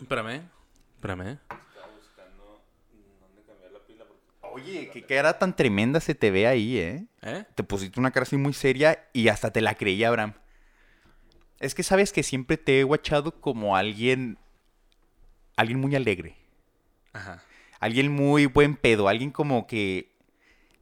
[0.00, 0.42] Espérame.
[0.94, 1.38] Espérame.
[1.40, 2.62] Estaba buscando
[3.20, 4.54] dónde cambiar la pila porque...
[4.54, 7.06] Oye, qué cara tan tremenda se te ve ahí, ¿eh?
[7.22, 7.44] ¿Eh?
[7.54, 10.34] Te pusiste una cara así muy seria y hasta te la creí, Abraham.
[11.60, 14.38] Es que sabes que siempre te he guachado como alguien.
[15.56, 16.36] Alguien muy alegre.
[17.12, 17.42] Ajá.
[17.80, 19.08] Alguien muy buen pedo.
[19.08, 20.12] Alguien como que.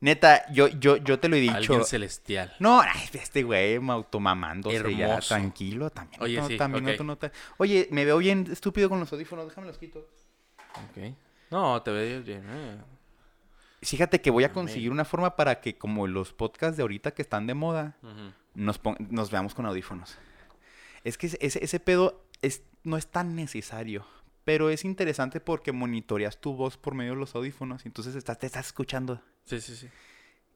[0.00, 1.54] Neta, yo, yo, yo te lo he dicho.
[1.54, 2.54] Alguien celestial.
[2.58, 5.28] No, ay, este güey automamándose ya, Hermoso.
[5.28, 5.90] tranquilo.
[5.90, 9.48] También, Oye, no, sí, también no te Oye, me veo bien estúpido con los audífonos,
[9.48, 10.00] déjame los quito.
[10.74, 11.14] Ok.
[11.50, 12.44] No, te ves bien.
[12.46, 12.76] eh.
[13.82, 17.22] Fíjate que voy a conseguir una forma para que, como los podcasts de ahorita que
[17.22, 18.32] están de moda, Ujú.
[18.54, 20.18] nos, pon- nos veamos con audífonos.
[21.04, 24.04] Es que ese, ese- ese pedo es, no es tan necesario,
[24.46, 28.38] pero es interesante porque monitoreas tu voz por medio de los audífonos y entonces estás,
[28.38, 29.20] te estás escuchando.
[29.44, 29.88] Sí, sí, sí.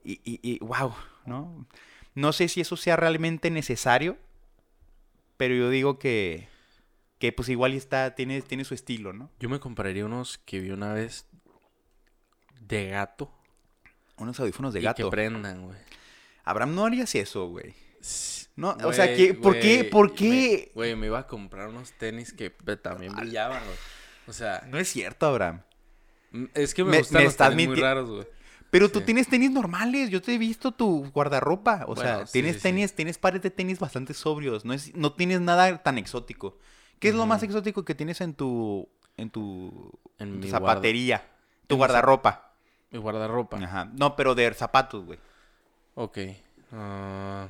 [0.05, 0.95] Y, y, y wow,
[1.27, 1.67] ¿no?
[2.15, 4.17] No sé si eso sea realmente necesario,
[5.37, 6.47] pero yo digo que,
[7.19, 9.29] que pues igual está, tiene, tiene su estilo, ¿no?
[9.41, 11.27] Yo me compraría unos que vi una vez
[12.61, 13.29] de gato.
[14.19, 15.03] Unos audífonos de y gato.
[15.03, 15.79] que prendan, güey.
[16.45, 17.75] Abraham, no harías eso, güey.
[18.01, 20.73] Sí, No, o sea, ¿qué- por qué- güey, por me- qué?
[20.75, 23.77] Güey, me iba a comprar unos tenis que también brillaban, güey.
[24.27, 25.63] O sea, No es cierto, Abraham.
[26.33, 28.27] mm, es que me, Me- gustan me los tenis muy raros, güey.
[28.71, 31.85] Pero tú tienes tenis normales, yo te he visto tu guardarropa.
[31.89, 32.63] O sea, Bueno, tienes sí, sí.
[32.63, 34.65] tenis, tienes pares de tenis bastante sobrios.
[34.65, 36.57] No, es, no tienes nada tan exótico.
[37.01, 40.51] ¿Qué es lo más exótico que tienes en tu, en tu, En en tu mi
[40.51, 41.27] zapatería?
[41.67, 42.53] Tu guardarropa.
[42.93, 43.57] Mi guardarropa.
[43.59, 43.91] Ajá.
[43.93, 45.19] No, pero de zapatos, güey.
[45.97, 46.19] Ok.
[46.73, 47.49] ah,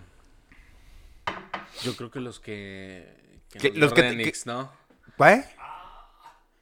[1.83, 3.43] yo creo que los que...
[3.51, 4.73] que los que Renix, ¿no?
[5.19, 5.45] ¿Qué?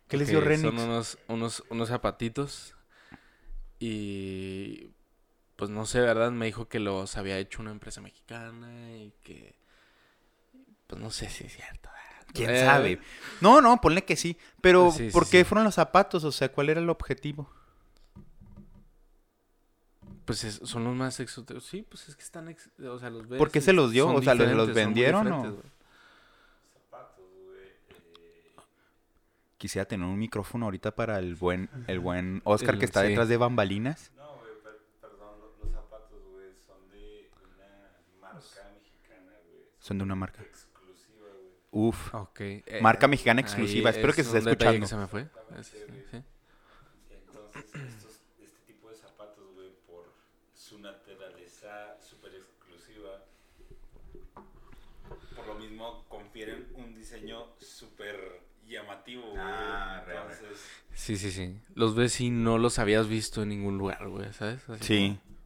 [0.08, 0.62] ¿Qué les dio Renix?
[0.62, 2.74] Son unos, unos, unos zapatitos.
[3.78, 4.90] Y...
[5.56, 6.30] Pues no sé, ¿verdad?
[6.30, 9.56] Me dijo que los había hecho una empresa mexicana y que...
[10.86, 11.90] Pues no sé si es cierto.
[12.32, 13.00] ¿Quién Eh, sabe?
[13.40, 14.36] No, no, ponle que sí.
[14.60, 15.44] Pero, Sí, sí, ¿por qué sí.
[15.44, 16.24] fueron los zapatos?
[16.24, 17.50] O sea, ¿cuál era el objetivo?
[20.28, 21.64] Pues es- son los más exóticos.
[21.64, 22.48] Sí, pues es que están...
[22.48, 24.08] ex- O sea, los ves ¿Por qué se los dio?
[24.08, 25.62] O sea, ¿los- los vendieron o- eh,
[29.56, 33.08] Quisiera tener un micrófono ahorita para el buen, el buen Oscar El- que está sí.
[33.08, 34.12] detrás de bambalinas.
[34.16, 37.90] No, güey, per- perdón, lo- los zapatos, güey, son de una
[38.20, 39.64] marca mexicana, güey.
[39.80, 40.42] Son de una marca.
[40.42, 41.26] Exclusiva,
[41.72, 41.88] güey.
[41.88, 42.14] Uf.
[42.14, 42.40] Ok.
[42.40, 43.90] eh, Marca mexicana ahí exclusiva.
[43.90, 44.80] Espero es que se esté escuchando.
[44.80, 45.26] que se me fue.
[45.58, 46.22] Es- sí.
[47.10, 50.04] Entonces, estos, este tipo de zapatos, güey, por
[50.54, 53.24] su naturaleza súper exclusiva,
[55.34, 55.58] por lo
[56.38, 58.16] confieren un diseño súper
[58.68, 59.40] llamativo, güey.
[59.42, 60.22] Ah, real.
[60.30, 60.58] Entonces,
[60.94, 61.56] Sí, sí, sí.
[61.74, 64.60] Los ves y no los habías visto en ningún lugar, güey, ¿sabes?
[64.68, 65.08] Así Sí.
[65.08, 65.38] como,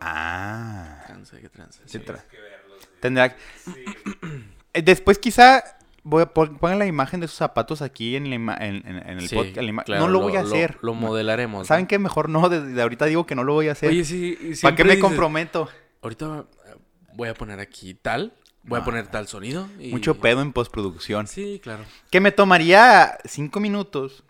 [0.00, 1.02] Ah.
[1.06, 1.82] Tranza, qué tranza.
[1.84, 2.88] Sí, tra- que verlos.
[3.00, 3.36] Tendrá.
[3.64, 3.84] Sí,
[4.72, 5.64] Eh, Después quizá
[6.04, 8.96] voy a pon- pongan la imagen de esos zapatos aquí en, la ima- en, en-
[9.08, 9.84] en el Sí, podcast.
[9.84, 10.78] claro, no lo, voy a hacer.
[10.80, 11.66] Lo, modelaremos.
[11.66, 11.88] ¿Saben ¿no?
[11.88, 11.98] qué?
[11.98, 12.48] Mejor no.
[12.48, 13.88] Desde ahorita digo que no lo voy a hacer.
[13.90, 14.38] Oye, sí.
[14.62, 15.68] ¿Para qué me dices, comprometo?
[16.02, 16.74] Ahorita eh,
[17.14, 18.32] voy a poner aquí tal.
[18.70, 18.82] Voy No.
[18.82, 19.68] a poner tal sonido.
[19.78, 21.26] y- Mucho pedo en postproducción.
[21.26, 21.84] Sí, claro.
[22.10, 24.22] Que me tomaría cinco minutos,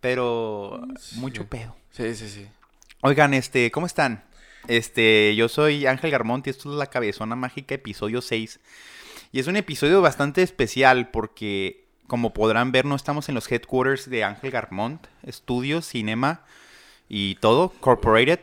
[0.00, 1.18] pero Sí.
[1.18, 1.76] mucho pedo.
[1.90, 2.46] Sí, sí, sí.
[3.02, 4.24] Oigan, este, ¿cómo están?
[4.68, 8.60] Este, yo soy Ángel Garmonti, esto es La Cabezona Mágica, episodio 6.
[9.32, 14.08] Y es un episodio bastante especial porque, como podrán ver, no estamos en los headquarters
[14.08, 16.42] de Ángel Garmont, estudios, cinema
[17.08, 18.40] y todo, corporated,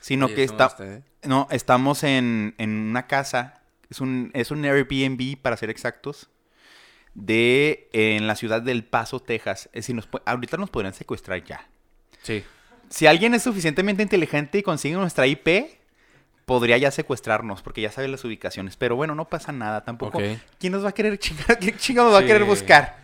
[0.00, 1.02] sino que está, gusta, ¿eh?
[1.24, 3.59] no, estamos en, en una casa,
[3.90, 6.30] es un, es un Airbnb para ser exactos,
[7.14, 9.66] de en la ciudad del Paso, Texas.
[9.72, 11.68] Es decir, nos ahorita nos podrían secuestrar ya.
[12.22, 12.44] Sí.
[12.88, 15.48] Si alguien es suficientemente inteligente y consigue nuestra IP,
[16.44, 18.76] podría ya secuestrarnos, porque ya sabe las ubicaciones.
[18.76, 20.18] Pero bueno, no pasa nada tampoco.
[20.18, 20.24] Ok.
[20.58, 21.58] ¿Quién nos va a querer chingar?
[21.58, 22.98] ¿Quién nos va a querer buscar?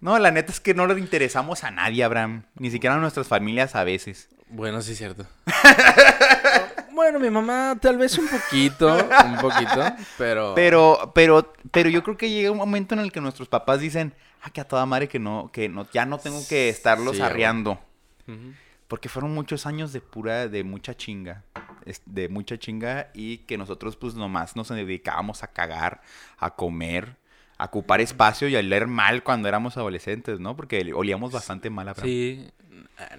[0.00, 2.44] No, la neta es que no le interesamos a nadie, Abraham.
[2.54, 4.28] Ni siquiera a nuestras familias a veces.
[4.48, 5.26] Bueno, sí es cierto.
[6.98, 8.92] bueno, mi mamá tal vez un poquito,
[9.24, 9.84] un poquito,
[10.18, 10.52] pero...
[10.56, 14.14] Pero, pero, pero yo creo que llega un momento en el que nuestros papás dicen,
[14.42, 17.22] ah, que a toda madre que no, que no, ya no tengo que estarlos Sí,
[17.22, 17.78] arreando.
[18.88, 21.44] Porque fueron muchos años de pura, de mucha chinga.
[22.04, 26.02] De mucha chinga y que nosotros pues nomás nos dedicábamos a cagar,
[26.36, 27.14] a comer,
[27.58, 30.56] a ocupar espacio y a leer mal cuando éramos adolescentes, ¿no?
[30.56, 32.50] Porque olíamos bastante mal a Sí.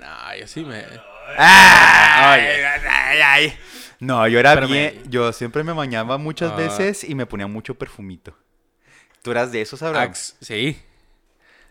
[0.02, 0.84] No, yo sí me...
[1.38, 2.42] ¡Ay!
[2.90, 3.60] ay, ay!
[4.00, 4.72] No, yo era Espérame.
[4.72, 6.56] bien, yo siempre me bañaba muchas Ah.
[6.56, 8.38] veces y me ponía mucho perfumito.
[9.22, 10.10] ¿Tú eras de esos, Abraham?
[10.12, 10.82] Axe, sí.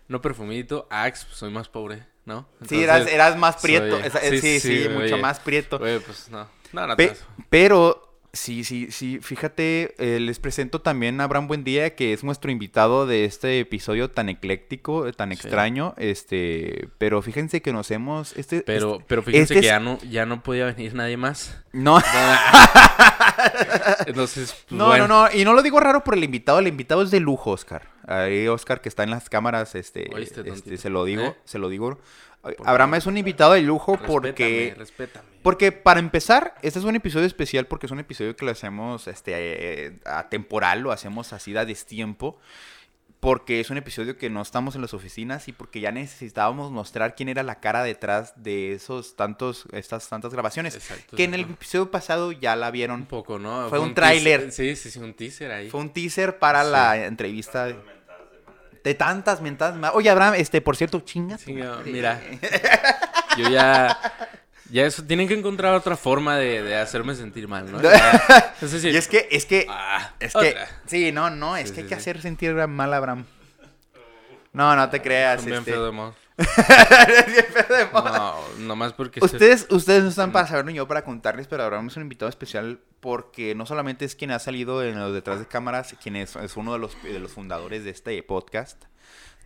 [0.09, 2.47] No perfumito, Axe, pues, soy más pobre, ¿no?
[2.69, 3.99] Sí, eras, más prieto.
[3.99, 5.17] esa- sí, sí, sí, mucho oye.
[5.17, 5.79] más prieto.
[5.79, 6.47] Pues no.
[6.73, 7.17] No, no Pe-
[7.49, 9.21] pero Sí, sí, sí.
[9.23, 14.11] Fíjate, eh, les presento también a Abraham Buendía, que es nuestro invitado de este episodio
[14.11, 15.35] tan ecléctico, eh, tan Sí.
[15.35, 15.95] extraño.
[15.97, 18.37] Este, pero fíjense que nos hemos.
[18.37, 21.17] Este, Pero, este- pero fíjense este que es- ya no, ya no podía venir nadie
[21.17, 21.57] más.
[21.73, 22.01] No,
[24.07, 25.09] Entonces, pues, no, bueno.
[25.09, 25.35] no, no.
[25.35, 26.59] Y no lo digo raro por el invitado.
[26.59, 27.89] El invitado es de lujo, Oscar.
[28.07, 31.37] Ahí, Oscar, que está en las cámaras, este, este, se lo digo, ¿Eh?
[31.45, 31.99] se lo digo.
[32.65, 35.29] Abraham es un invitado de lujo Respétame, porque Respétame.
[35.43, 39.07] Porque para empezar, este es un episodio especial porque es un episodio que lo hacemos
[39.09, 42.39] este, eh, atemporal, lo hacemos así a destiempo.
[43.21, 47.17] Porque es un episodio que no estamos en las oficinas y porque ya necesitábamos mostrar
[47.17, 50.77] quién era la cara detrás de esos tantos, estas tantas grabaciones.
[50.77, 53.07] Exacto, que en el episodio pasado ya la Un vieron.
[53.07, 53.69] poco, ¿no?
[53.71, 54.53] Fue un teaser- tráiler.
[54.53, 55.69] Sí, sí, sí, un teaser ahí.
[55.69, 56.71] Fue un teaser para Sí.
[56.71, 57.75] la entrevista
[58.85, 59.93] de, tantas mentadas.
[59.95, 61.39] Oye, Abraham, este, por cierto, chinga.
[61.39, 62.21] Sí, mira.
[63.37, 63.99] Yo ya.
[64.71, 67.81] Ya eso, tienen que encontrar otra forma de, de hacerme sentir mal, ¿no?
[67.83, 70.69] Ya, es decir, Y es que, es que, ah, Es que, otra.
[70.87, 73.25] sí, no, no, es Sí, que hay que hacer sentir mal a Abraham.
[74.53, 75.37] No, no te creas.
[75.41, 75.73] Son bien este.
[75.73, 76.15] feo de modo.
[77.93, 79.21] No, nomás porque...
[79.21, 82.03] se- Ustedes, ustedes no están para saberlo ni yo para contarles, pero Abraham es un
[82.03, 86.17] invitado especial porque no solamente es quien ha salido en los detrás de cámaras, quien
[86.17, 88.85] es, es uno de los, de los fundadores de este podcast,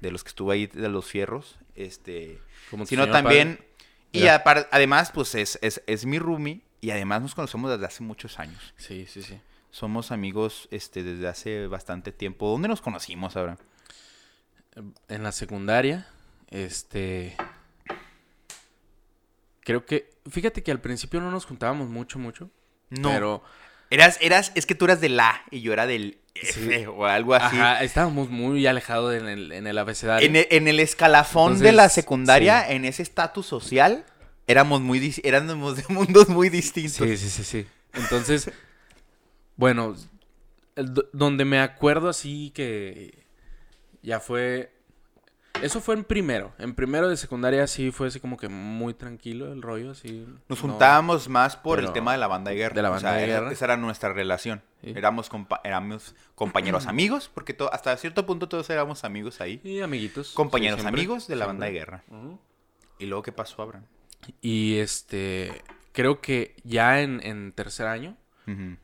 [0.00, 2.40] de los que estuvo ahí de los fierros, este,
[2.70, 3.68] como sino también, padre.
[4.12, 8.38] y además, pues es, es, es mi roomie y además nos conocemos desde hace muchos
[8.38, 8.74] años.
[8.76, 9.40] Sí, sí, sí.
[9.70, 12.48] Somos amigos este, desde hace bastante tiempo.
[12.50, 13.56] ¿Dónde nos conocimos, Abraham?
[15.08, 16.06] En la secundaria,
[16.52, 17.36] este...
[19.60, 20.10] Creo que...
[20.30, 22.50] Fíjate que al principio no nos juntábamos mucho, mucho.
[22.90, 23.10] No.
[23.10, 23.42] Pero...
[23.90, 26.86] Eras, eras, es que tú eras del A y yo era del F Sí.
[26.86, 27.56] o algo así.
[27.56, 30.26] Ajá, estábamos muy alejados en el, en el abecedario.
[30.26, 32.72] En, en el escalafón de la secundaria, sí.
[32.72, 34.06] en ese estatus social,
[34.46, 37.06] éramos muy éramos de mundos muy distintos.
[37.06, 37.66] Sí, sí, sí, sí.
[37.92, 38.50] Entonces,
[39.56, 39.94] bueno,
[40.76, 43.26] el donde me acuerdo así que
[44.02, 44.72] ya fue...
[45.62, 46.52] Eso fue en primero.
[46.58, 50.26] En primero de secundaria sí fue así como que muy tranquilo el rollo, así.
[50.48, 52.74] Nos no- juntábamos más por el tema de la banda de guerra.
[52.74, 53.52] de la O banda sea, de era- guerra.
[53.52, 54.62] esa era nuestra relación.
[54.82, 54.92] Sí.
[54.96, 59.60] Éramos, compa- éramos compañeros amigos, porque hasta cierto punto todos éramos amigos ahí.
[59.64, 60.32] Y amiguitos.
[60.32, 62.04] Compañeros sí, siempre, amigos de la banda de guerra.
[62.98, 63.84] ¿Y luego qué pasó, Abraham?
[64.40, 65.62] Y este,
[65.92, 68.16] creo que ya en, en tercer año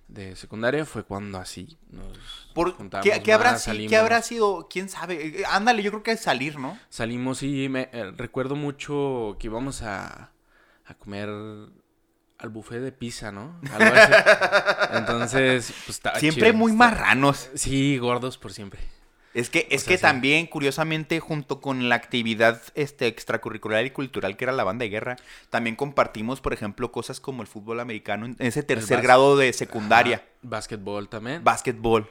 [0.09, 4.69] De secundaria fue cuando así nos Por- juntamos ¿qué, qué habrá, más, qué habrá sido?
[4.71, 5.45] ¿Quién sabe?
[5.51, 6.79] Ándale, yo creo que es salir, ¿no?
[6.89, 10.33] Salimos y me eh, recuerdo mucho que íbamos a,
[10.85, 13.61] a comer al buffet de pizza, ¿no?
[13.73, 14.13] Algo así.
[14.99, 17.51] Entonces, pues estaba Siempre chido, muy estaba- marranos.
[17.55, 18.81] Sí, gordos por siempre.
[19.39, 20.03] Es que, es sea, que sí.
[20.03, 24.91] también, curiosamente, junto con la actividad este, extracurricular y cultural que era la banda de
[24.91, 25.17] guerra,
[25.51, 30.25] también compartimos, por ejemplo, cosas como el fútbol americano en ese tercer grado de secundaria,
[30.43, 31.45] Básquetbol también.
[31.45, 32.09] básquetbol.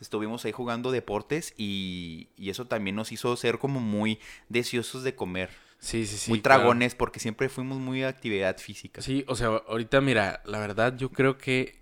[0.00, 4.18] Estuvimos ahí jugando deportes y, y eso también nos hizo ser como muy
[4.48, 6.30] deseosos de comer, sí, sí, sí.
[6.30, 6.60] muy claro.
[6.60, 9.00] tragones, porque siempre fuimos muy de actividad física.
[9.00, 11.78] Sí, o sea, ahorita mira, la verdad yo creo que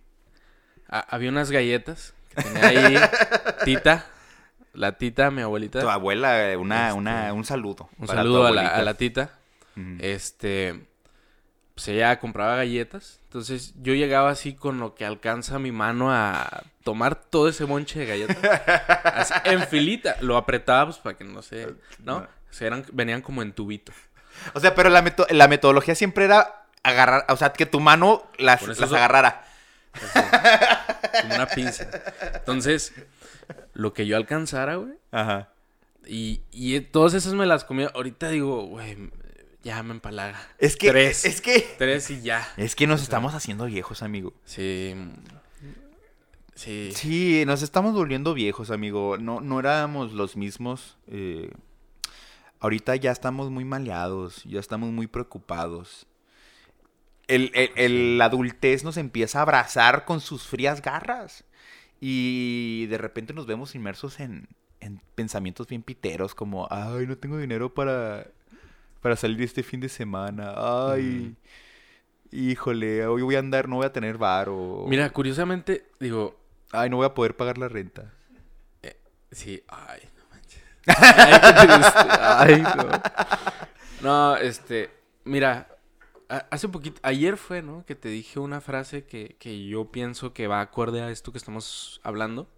[0.88, 2.94] ha- había unas galletas que tenía ahí
[3.64, 4.06] Tita,
[4.74, 5.80] la Tita, mi abuelita.
[5.80, 7.88] Tu abuela, eh, una, Este, una, un saludo.
[7.98, 9.30] Un para saludo a la, a la Tita.
[10.00, 10.86] Este,
[11.74, 13.20] pues ella compraba galletas.
[13.24, 18.00] Entonces yo llegaba así con lo que alcanza mi mano a tomar todo ese bonche
[18.00, 18.60] de galletas.
[19.04, 20.16] así, en filita.
[20.20, 21.68] Lo apretaba pues para que no sé,
[22.00, 22.16] ¿no?
[22.18, 23.92] O sea, eran, venían como en tubito.
[24.54, 28.26] O sea, pero la, meto- la metodología siempre era agarrar, o sea, que tu mano
[28.38, 29.44] las, las agarrara.
[29.94, 30.18] Así,
[31.22, 31.86] como una pinza.
[32.34, 32.92] Entonces,
[33.74, 34.94] lo que yo alcanzara, güey.
[35.10, 35.50] Ajá.
[36.06, 37.90] Y, y todas esas me las comía.
[37.94, 39.10] Ahorita digo, güey,
[39.62, 40.40] ya me empalaga.
[40.58, 41.24] Es que, Tres.
[41.24, 42.46] es que, Tres y ya.
[42.56, 44.32] es que nos estamos haciendo viejos, amigo.
[44.44, 44.94] Sí.
[46.54, 46.90] Sí.
[46.94, 49.16] Sí, nos estamos volviendo viejos, amigo.
[49.18, 50.96] No, no éramos los mismos.
[51.06, 51.50] eh,
[52.60, 56.06] ahorita ya estamos muy maleados, ya estamos muy preocupados.
[57.26, 61.44] El, el- el- adultez nos empieza a abrazar con sus frías garras.
[62.04, 64.48] Y de repente nos vemos inmersos en,
[64.80, 68.26] en pensamientos bien piteros, como, ay, no tengo dinero para,
[69.00, 70.52] para salir este fin de semana.
[70.56, 71.36] Ay,
[72.32, 74.86] híjole, hoy voy a andar, no voy a tener bar o...
[74.88, 76.36] Mira, curiosamente, digo,
[76.72, 78.12] Ay, no voy a poder pagar la renta.
[79.30, 80.62] sí, ay, no manches.
[80.86, 82.50] Ay.
[82.56, 82.88] Ay, no.
[84.02, 84.90] No, este,
[85.22, 85.68] mira,
[86.50, 87.84] hace poquito, ayer fue, ¿no?
[87.86, 91.38] Que te dije una frase que, que yo pienso que va acorde a esto que
[91.38, 92.48] estamos hablando.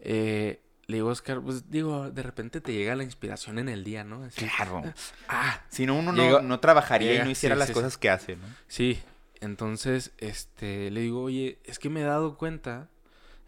[0.00, 4.04] Eh, le digo, Oscar, pues digo, de repente te llega la inspiración en el día,
[4.04, 4.24] ¿no?
[4.24, 4.82] Así, Claro.
[5.28, 7.98] ah, Si no, uno no, Llega- no trabajaría y no hiciera sí, las sí, cosas
[7.98, 8.46] que hace, ¿no?
[8.68, 8.98] sí.
[9.40, 12.88] Entonces, este, le digo, oye, es que me he dado cuenta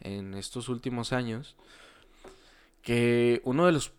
[0.00, 1.56] en estos últimos años
[2.82, 3.92] que uno de los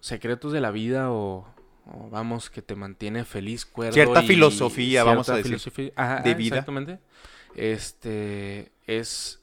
[0.00, 1.46] secretos de la vida o,
[1.86, 5.92] o vamos, que te mantiene feliz, cuerdo Cierta y filosofía, vamos a cierta decir, filosofía,
[5.96, 6.56] ajá, de vida.
[6.56, 6.98] Exactamente.
[7.54, 9.42] Este, es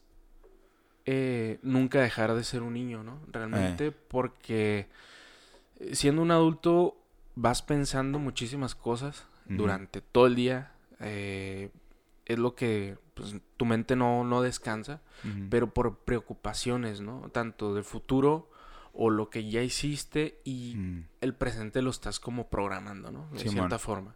[1.06, 3.20] eh, nunca dejar de ser un niño, ¿no?
[3.28, 4.88] Realmente, porque
[5.80, 6.98] eh, siendo un adulto
[7.36, 10.72] vas pensando muchísimas cosas durante todo el día.
[11.00, 11.70] eh,
[12.30, 15.02] es lo que pues, tu mente no, no descansa,
[15.50, 17.30] pero por preocupaciones, ¿no?
[17.34, 18.50] Tanto del futuro
[18.94, 21.06] o lo que ya hiciste y Mm.
[21.22, 23.28] el presente lo estás como programando, ¿no?
[23.32, 24.16] De cierta forma.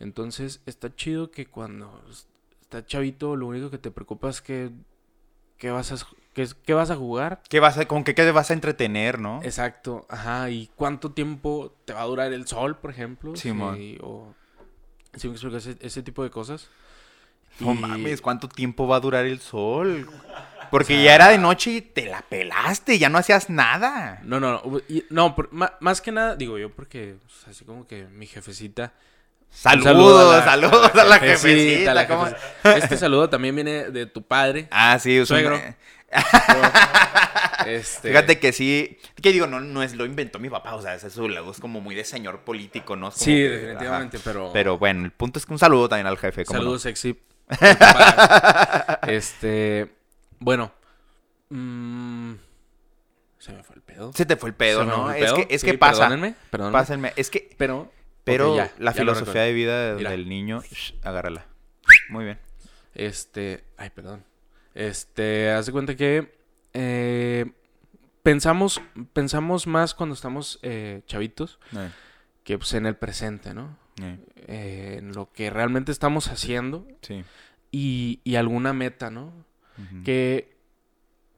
[0.00, 2.26] Entonces, está chido que cuando es-
[2.62, 4.70] estás chavito, lo único que te preocupa es que,
[5.58, 5.96] que vas a,
[6.34, 7.42] que, qué vas a jugar.
[7.48, 9.40] ¿Qué vas a, ¿Con qué, qué te vas a entretener, no?
[9.42, 13.36] Exacto, ajá, y cuánto tiempo te va a durar el sol, por ejemplo.
[13.36, 13.76] Simón.
[13.76, 14.34] Sí, o
[15.14, 16.68] sí me explico, ese, ese tipo de cosas.
[17.60, 20.08] No Y- mames, ¿cuánto tiempo va a durar el sol?
[20.74, 24.18] Porque ya era de noche y te la pelaste, ya no hacías nada.
[24.24, 27.86] No, no, no, y- no, por- más que nada, digo yo, porque pues, así como
[27.86, 28.92] que mi jefecita...
[29.50, 31.90] Saludos, saludo saludos a la jefecita, jefecita.
[31.92, 32.24] a la ¿cómo?
[32.24, 32.76] jefecita.
[32.76, 34.66] Este saludo también viene de tu padre.
[34.72, 35.60] Ah, sí, es Suegro.
[37.66, 40.96] Este, Fíjate que sí, que digo, no, no es lo inventó mi papá, o sea,
[40.96, 43.08] eso luego es como muy de señor político, ¿no?
[43.08, 44.44] Es Sí, que, definitivamente, pero...
[44.46, 44.52] ajá.
[44.52, 46.44] Pero bueno, el punto es que un saludo también al jefe.
[46.44, 46.62] ¿cómo no?
[46.64, 47.16] Saludos, sexy.
[49.06, 49.88] Este,
[50.44, 50.72] bueno.
[51.50, 52.34] mm,
[53.38, 54.12] se me fue el pedo.
[54.14, 55.10] Se te fue el pedo, ¿no?
[55.12, 56.08] Es que, es Sí, que pasa.
[56.08, 56.78] Perdónenme, perdónenme.
[56.78, 57.12] Pásenme.
[57.16, 57.92] Es que, Pero,
[58.24, 60.10] pero ya, la ya filosofía de vida Mira.
[60.10, 61.46] del niño, shh, agárrala.
[62.08, 62.38] Muy bien.
[62.94, 64.24] Este, ay, perdón.
[64.74, 66.34] Este, haz de cuenta que
[66.72, 67.52] eh,
[68.22, 68.80] pensamos,
[69.12, 71.90] pensamos más cuando estamos eh, chavitos Eh,
[72.44, 73.76] que pues en el presente, ¿no?
[74.46, 77.24] en lo que realmente estamos haciendo sí.
[77.70, 79.32] y, y alguna meta, ¿no?
[80.04, 80.54] Que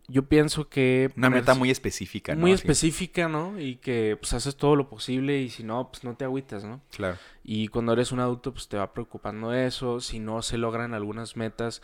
[0.08, 1.10] yo pienso que...
[1.16, 2.40] Una meta ponerse- muy específica, ¿no?
[2.42, 2.62] muy Así.
[2.62, 3.58] específica, ¿no?
[3.58, 6.80] Y que pues haces todo lo posible y si no, pues no te agüitas, ¿no?
[6.94, 7.16] Claro.
[7.42, 10.00] Y cuando eres un adulto, pues te va preocupando eso.
[10.00, 11.82] Si no se logran algunas metas,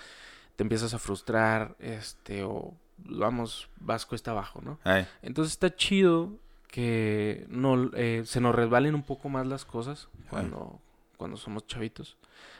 [0.57, 4.79] te empiezas a frustrar, este, o vamos, vas cuesta abajo, ¿no?
[4.85, 6.31] Ay, Entonces está chido
[6.69, 10.81] que no, eh, se nos resbalen un poco más las cosas cuando,
[11.17, 12.17] cuando somos chavitos.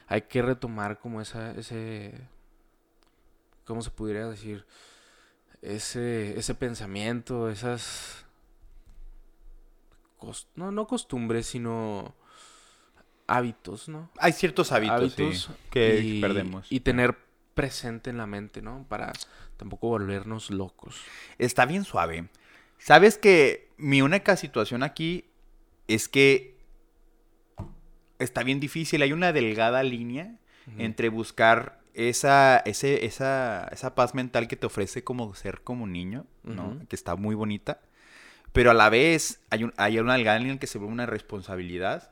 [0.09, 2.13] Hay que retomar como esa, ese,
[3.65, 4.67] ¿cómo se pudiera decir?
[5.61, 8.27] Ese, ese pensamiento, esas,
[10.57, 12.15] no, no costumbres, sino
[13.27, 14.11] hábitos, ¿no?
[14.19, 16.67] Hay ciertos hábitos, sí, que perdemos.
[16.71, 17.17] Y tener
[17.55, 18.87] presente en la mente, ¿no?
[18.89, 19.13] Para
[19.57, 21.01] tampoco volvernos locos.
[21.39, 22.29] Está bien suave.
[22.79, 25.27] Sabes que mi única situación aquí
[25.87, 26.57] es que
[28.19, 29.03] está bien difícil.
[29.03, 30.39] Hay una delgada línea
[30.79, 36.27] entre buscar esa, ese, esa, esa paz mental que te ofrece como ser como niño,
[36.43, 36.79] ¿no?
[36.89, 37.81] Que está muy bonita.
[38.53, 42.11] Pero a la vez hay, un- hay una en que se vuelve una responsabilidad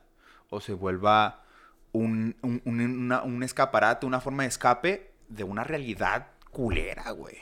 [0.49, 1.43] o se vuelva
[1.91, 7.37] un, un, un- una- un escaparate, una forma de escape de una realidad culera, güey.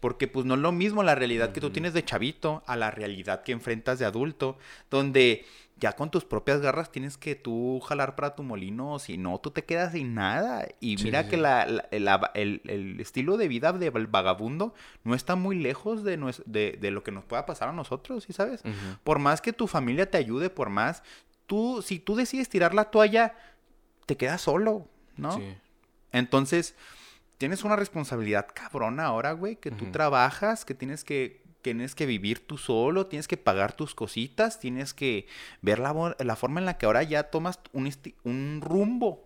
[0.00, 2.92] Porque pues no es lo mismo la realidad que tú tienes de chavito a la
[2.92, 4.56] realidad que enfrentas de adulto,
[4.90, 5.44] donde
[5.80, 9.50] ya con tus propias garras tienes que tú jalar para tu molino, si no, tú
[9.52, 10.66] te quedas sin nada.
[10.80, 14.74] Y Sí, mira sí, que la- la- la- el, el estilo de vida del vagabundo
[15.04, 16.16] no está muy lejos de,
[16.46, 18.62] de, de lo que nos pueda pasar a nosotros, ¿sí sabes?
[19.04, 21.02] Por más que tu familia te ayude, por más,
[21.46, 23.34] tú, si tú decides tirar la toalla,
[24.06, 25.32] te quedas solo, ¿no?
[25.36, 25.54] Sí.
[26.12, 26.74] Entonces,
[27.36, 32.46] tienes una responsabilidad cabrona ahora, güey, que tú trabajas, que tienes que tienes que vivir
[32.46, 35.26] tú solo, tienes que pagar tus cositas, tienes que
[35.62, 37.90] ver la, la forma en la que ahora ya tomas un,
[38.24, 39.24] un rumbo.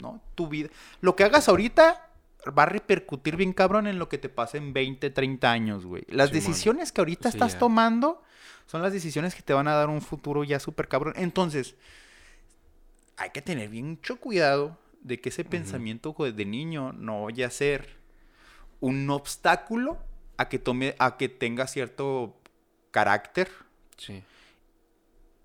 [0.00, 0.20] ¿no?
[0.34, 0.68] Tu vida.
[1.00, 2.10] Lo que hagas ahorita
[2.58, 6.04] va a repercutir bien cabrón en lo que te pase en 20, 30 años, güey.
[6.08, 7.58] Las decisiones que ahorita Sí, estás ya.
[7.60, 8.22] tomando
[8.66, 11.14] son las decisiones que te van a dar un futuro ya súper cabrón.
[11.16, 11.76] Entonces,
[13.16, 17.50] hay que tener bien mucho cuidado de que ese pensamiento de niño no vaya a
[17.50, 17.98] ser
[18.80, 19.98] un obstáculo
[20.40, 22.36] a que tome, a que tenga cierto
[22.90, 23.48] carácter
[23.96, 24.22] Sí.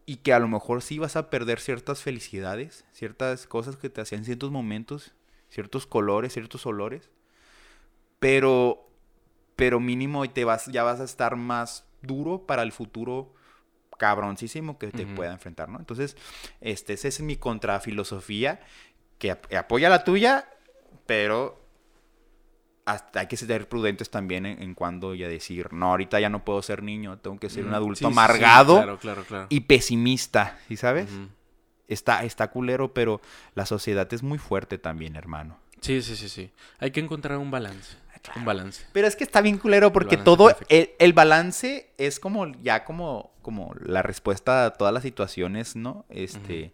[0.06, 4.02] y que a lo mejor sí vas a perder ciertas felicidades, ciertas cosas que te
[4.02, 5.14] hacían ciertos momentos,
[5.50, 7.10] ciertos colores, ciertos olores,
[8.20, 8.88] pero,
[9.56, 13.34] pero mínimo te vas, ya vas a estar más duro para el futuro
[13.98, 15.80] cabroncísimo que te pueda enfrentar, ¿no?
[15.80, 16.18] Entonces,
[16.62, 18.60] este, esa es mi contrafilosofía,
[19.20, 20.50] que ap- apoya la tuya,
[21.06, 21.65] pero
[22.86, 26.46] hasta hay que ser prudentes también en, en cuando ya decir, no, ahorita ya no
[26.46, 29.48] puedo ser niño, tengo que ser un adulto sí, sí, sí, amargado claro, claro, claro.
[29.50, 31.10] y pesimista, ¿sí sabes?
[31.88, 33.22] Está, está culero, pero
[33.56, 35.58] la sociedad es muy fuerte también, hermano.
[35.82, 36.52] Sí, sí, sí, sí.
[36.80, 37.98] Hay que encontrar un balance.
[38.36, 38.84] Un balance.
[38.92, 43.32] Pero es que está bien culero porque todo, el, el balance es como ya como,
[43.44, 46.06] como la respuesta a todas las situaciones, ¿no?
[46.10, 46.74] Este,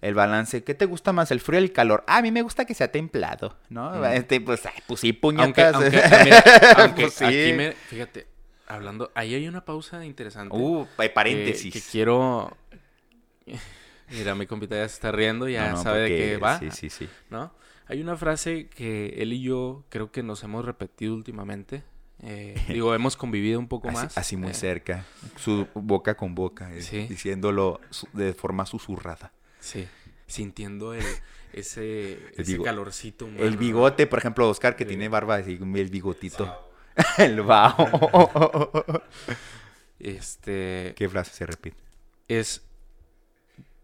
[0.00, 2.04] el balance, ¿qué te gusta más, el frío o el calor?
[2.06, 3.90] Ah, a mí me gusta que sea templado, ¿no?
[3.92, 4.04] Ujú.
[4.04, 5.74] Este, pues, ay, pues sí, Aunque, puñetas.
[5.74, 6.44] aunque, ah, mira,
[6.78, 7.24] aunque Pues sí.
[7.24, 8.26] aquí me, fíjate,
[8.66, 10.56] hablando, ahí hay una pausa interesante.
[10.56, 11.72] Uh, hay que- paréntesis.
[11.72, 12.56] Que, quiero.
[14.10, 16.70] Mira, mi compita ya se está riendo, ya No, no, sabe de qué va, Sí,
[16.70, 17.08] sí, sí.
[17.30, 17.52] ¿no?
[17.86, 21.82] Hay una frase que él y yo creo que nos hemos repetido últimamente.
[22.22, 24.18] Eh, digo, hemos convivido un poco Así, más.
[24.18, 25.04] así muy eh, cerca,
[25.36, 27.06] su boca con boca, eh, Sí.
[27.06, 27.80] diciéndolo
[28.12, 29.32] de forma susurrada.
[29.60, 29.86] Sí,
[30.26, 31.04] sintiendo el,
[31.52, 33.44] ese, ese calorcito humano.
[33.44, 34.88] El bigote, por ejemplo, Oscar, que Sí.
[34.90, 36.70] tiene barba así, el bigotito.
[37.18, 38.82] el vaho.
[39.98, 41.76] Este ¿Qué frase se repite?
[42.28, 42.62] es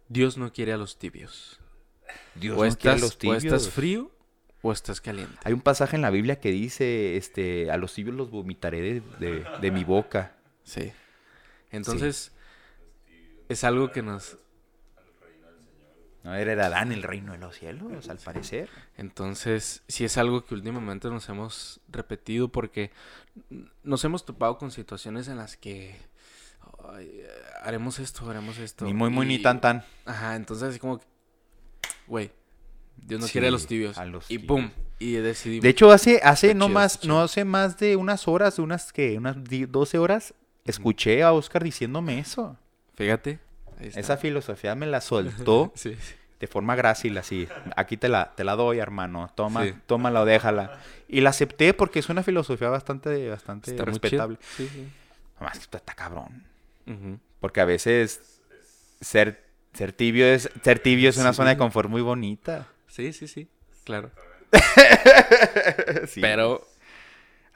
[0.08, 1.58] Dios no quiere a los tibios.
[2.34, 3.44] Dios o, no estás, quiere a los o tibios.
[3.44, 4.10] estás frío
[4.62, 5.36] o estás caliente.
[5.44, 9.02] Hay un pasaje en la Biblia que dice, este, a los tibios los vomitaré de,
[9.18, 10.36] de- de mi boca.
[10.62, 10.92] Sí.
[11.70, 12.32] Entonces,
[13.48, 14.36] es algo que nos...
[16.24, 18.68] No era Adán el reino de los cielos, al parecer.
[18.96, 22.90] Entonces, sí es algo que últimamente nos hemos repetido porque
[23.82, 25.94] nos hemos topado con situaciones en las que
[27.62, 28.84] haremos esto, haremos esto.
[28.84, 29.84] Ni muy, muy, ni tan, tan.
[30.04, 31.06] Ajá, entonces así como, que,
[32.06, 32.30] güey,
[32.96, 33.98] Dios no Sí, quiere a los tibios.
[33.98, 34.46] a los y tibios.
[34.48, 35.62] pum, y decidimos.
[35.62, 38.92] De hecho, hace, hace Está no chido, más, no hace más de unas horas, unas
[38.92, 42.56] que, unas di- 12 horas, escuché a Oscar diciéndome eso.
[42.94, 43.40] Fíjate.
[43.80, 45.96] Esa filosofía me la soltó Sí,
[46.40, 47.48] de forma grácil, así.
[47.76, 49.30] Aquí te la, te la doy, hermano.
[49.34, 49.74] Toma, Sí.
[49.86, 50.78] tómala o déjala.
[51.08, 54.38] Y la acepté porque es una filosofía bastante, bastante Está respetable.
[54.56, 54.88] Sí, sí.
[55.38, 56.44] Nomás que está, cabrón.
[57.40, 58.40] Porque a veces
[59.00, 62.66] ser, ser tibio es, ser tibio es una zona de confort muy bonita.
[62.88, 63.48] Sí, sí, sí,
[63.84, 64.10] claro.
[66.08, 66.20] Sí.
[66.20, 66.66] Pero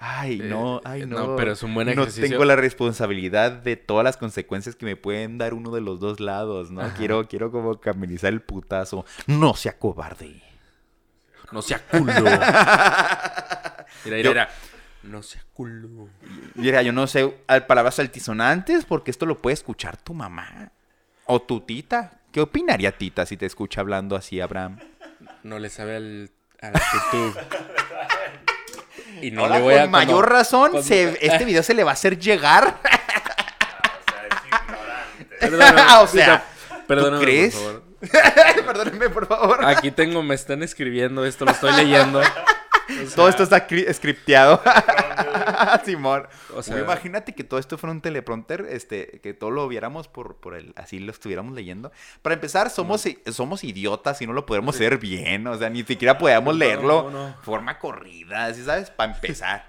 [0.01, 1.19] Ay, Eh, no, ay, eh, no.
[1.29, 2.29] no, pero es un buen No ejercicio.
[2.29, 6.21] tengo la responsabilidad de todas las consecuencias que me pueden dar uno de los dos
[6.21, 6.83] lados, ¿no?
[6.83, 6.95] Ajá.
[6.95, 9.05] Quiero, quiero como caminizar el putazo.
[9.27, 10.41] No sea cobarde.
[11.51, 12.13] no sea culo.
[14.05, 14.49] Mira, mira, Yo- mira.
[15.03, 16.09] No sea culo.
[16.55, 20.71] Mira, yo no sé al- palabras altisonantes porque esto lo puede escuchar tu mamá
[21.25, 22.21] o tu tita.
[22.33, 24.79] ¿Qué opinaría tita si te escucha hablando así, Abraham?
[25.43, 27.39] No le sabe al, al YouTube.
[29.23, 31.75] Y no Ahora, le voy a con mayor cuando- razón, cuando- se- este video se
[31.75, 32.77] le va a hacer llegar.
[32.79, 35.37] O sea, es ignorante.
[35.41, 36.45] Perdóname, o sea,
[36.87, 37.55] perdóname, crees?
[37.55, 37.83] por favor.
[38.67, 39.65] Perdónenme, por favor.
[39.65, 42.21] Aquí tengo, me están escribiendo esto, lo estoy leyendo.
[42.89, 44.63] O Todo sea, esto está cri- scripteado.
[45.85, 46.27] Simón.
[46.55, 50.09] O sea- Uy, imagínate que todo esto fuera un teleprompter, este, que todo lo viéramos
[50.09, 51.93] por, por el, así lo estuviéramos leyendo.
[52.23, 55.83] Para empezar, somos, i- somos idiotas y no lo podemos leer bien, o sea, ni
[55.83, 57.37] siquiera podemos No, leerlo no, no.
[57.43, 58.91] forma corrida, así sabes?
[58.91, 59.68] Para empezar.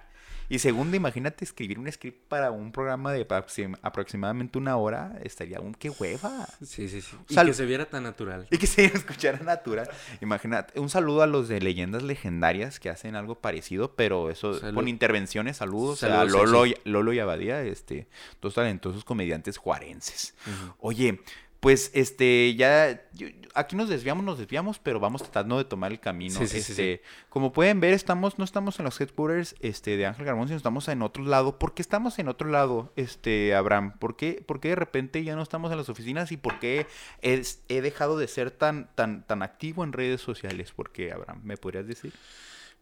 [0.49, 5.59] Y segundo, imagínate escribir un script para un programa de aproxim- aproximadamente una hora, estaría
[5.59, 6.47] un qué hueva.
[6.65, 7.15] Sí, sí, sí.
[7.29, 8.47] Y Sal- que se viera tan natural.
[8.49, 9.87] Y que se escuchara natural.
[10.21, 14.73] Imagínate, un saludo a los de leyendas legendarias que hacen algo parecido, pero eso Salud.
[14.75, 16.89] con intervenciones, saludos, Saludos, a Lolo, y- sexy.
[16.89, 18.07] Lolo y Abadía, este,
[18.41, 20.33] dos talentosos comediantes juarenses.
[20.79, 21.21] Oye,
[21.59, 25.99] pues este, ya, yo- aquí nos desviamos, nos desviamos, pero vamos tratando de tomar el
[25.99, 26.39] camino.
[26.39, 30.05] Sí, sí, sí, este, Como pueden ver, estamos, no estamos en los headquarters este, de
[30.05, 31.59] Ángel Garmón, sino estamos en otro lado.
[31.59, 33.97] ¿Por qué estamos en otro lado, este, Abraham?
[33.99, 36.87] ¿Por qué, por qué de repente ya no estamos en las oficinas y por qué
[37.21, 40.71] es- he dejado de ser tan, tan, tan activo en redes sociales?
[40.71, 41.41] ¿Por qué, Abraham?
[41.43, 42.13] ¿Me podrías decir?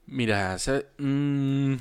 [0.06, 1.74] Mira, se- mm,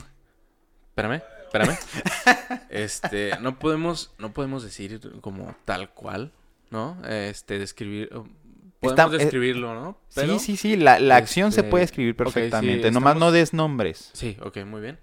[0.90, 1.76] espérame, espérame.
[2.70, 6.32] este, no podemos, no podemos decir como tal cual,
[6.70, 6.96] ¿no?
[7.08, 8.22] Este, describir, eh,
[8.80, 9.98] podemos Está- eh, describirlo, ¿no?
[10.08, 12.90] sí, sí, sí, la, la acción se este, puede escribir sí, perfectamente.
[12.90, 14.10] Nomás estamos- no des nombres.
[14.12, 14.98] Sí, ok, muy bien.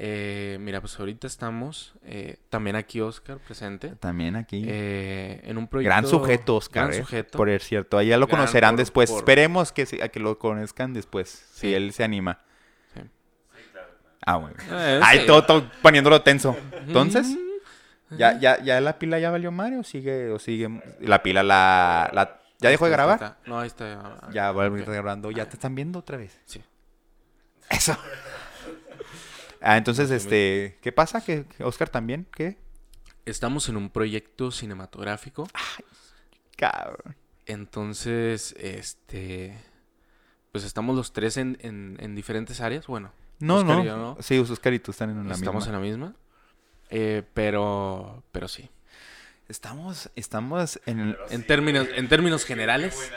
[0.00, 4.62] Eh, mira, pues ahorita estamos, eh, también aquí Oscar presente, También aquí.
[4.64, 5.88] eh, en un proyecto...
[5.90, 6.88] Gran sujeto, Oscar.
[6.90, 7.36] Gran sujeto.
[7.36, 9.10] Por el cierto, allá lo Gran conocerán por- después.
[9.10, 12.42] por- Esperemos que, a que lo conozcan después, si él se anima.
[12.94, 13.00] Sí.
[14.24, 14.56] Ah, bueno.
[15.02, 15.26] Ay, sí.
[15.26, 16.56] todo, todo poniéndolo tenso.
[16.86, 17.36] Entonces,
[18.10, 20.30] ¿ya, ya, ¿ya la pila ya valió madre o sigue?
[20.30, 20.68] O sigue
[21.00, 23.14] la pila la, la- ¿Ya dejó de grabar?
[23.16, 23.48] está, está.
[23.50, 24.28] No, ahí está.
[24.32, 24.88] Ya va a ir Ok.
[24.88, 25.30] grabando.
[25.30, 26.40] ¿Ya te están viendo otra vez?
[26.44, 26.62] Sí.
[27.70, 27.96] Eso.
[29.60, 31.20] Ah, entonces, este, ¿qué pasa?
[31.20, 32.26] ¿Que Oscar también?
[32.34, 32.58] ¿Qué?
[33.26, 35.48] Estamos en un proyecto cinematográfico.
[36.56, 37.16] Cabrón.
[37.46, 39.56] Entonces, este.
[40.52, 42.86] Pues estamos los tres en, en, en diferentes áreas.
[42.86, 43.82] Bueno, No, Oscar no.
[43.82, 44.16] y yo no.
[44.20, 45.66] Sí, Oscar y tú están en la estamos misma.
[45.66, 46.14] en la misma.
[46.90, 48.22] Eh, pero.
[48.32, 48.68] Pero sí.
[49.48, 51.16] Estamos, estamos en.
[51.30, 53.10] En términos, en términos generales.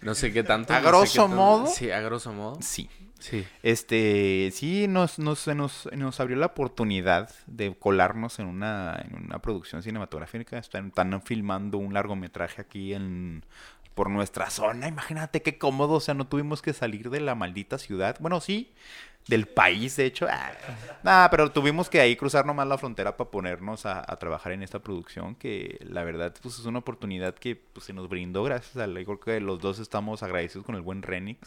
[0.00, 0.72] No sé qué tanto.
[0.72, 1.66] A no sé grosso modo.
[1.66, 2.58] Sí, a grosso modo.
[2.60, 2.88] Sí.
[3.18, 3.44] Sí.
[3.64, 9.24] Este, sí, nos, nos, se nos, nos abrió la oportunidad de colarnos en una, en
[9.24, 10.56] una producción cinematográfica.
[10.56, 13.44] Están, están filmando un largometraje aquí en
[13.98, 14.86] por nuestra zona.
[14.86, 18.16] Imagínate qué cómodo, o sea, no tuvimos que salir de la maldita ciudad.
[18.20, 18.72] Bueno, sí,
[19.28, 20.26] del país, de hecho.
[20.28, 20.50] Ah,
[21.02, 24.62] nah, pero tuvimos que ahí cruzar nomás la frontera para ponernos a, a trabajar en
[24.62, 28.76] esta producción, que la verdad, pues es una oportunidad que pues, se nos brindó gracias
[28.78, 31.40] a la, creo que los dos estamos agradecidos con el buen Renix.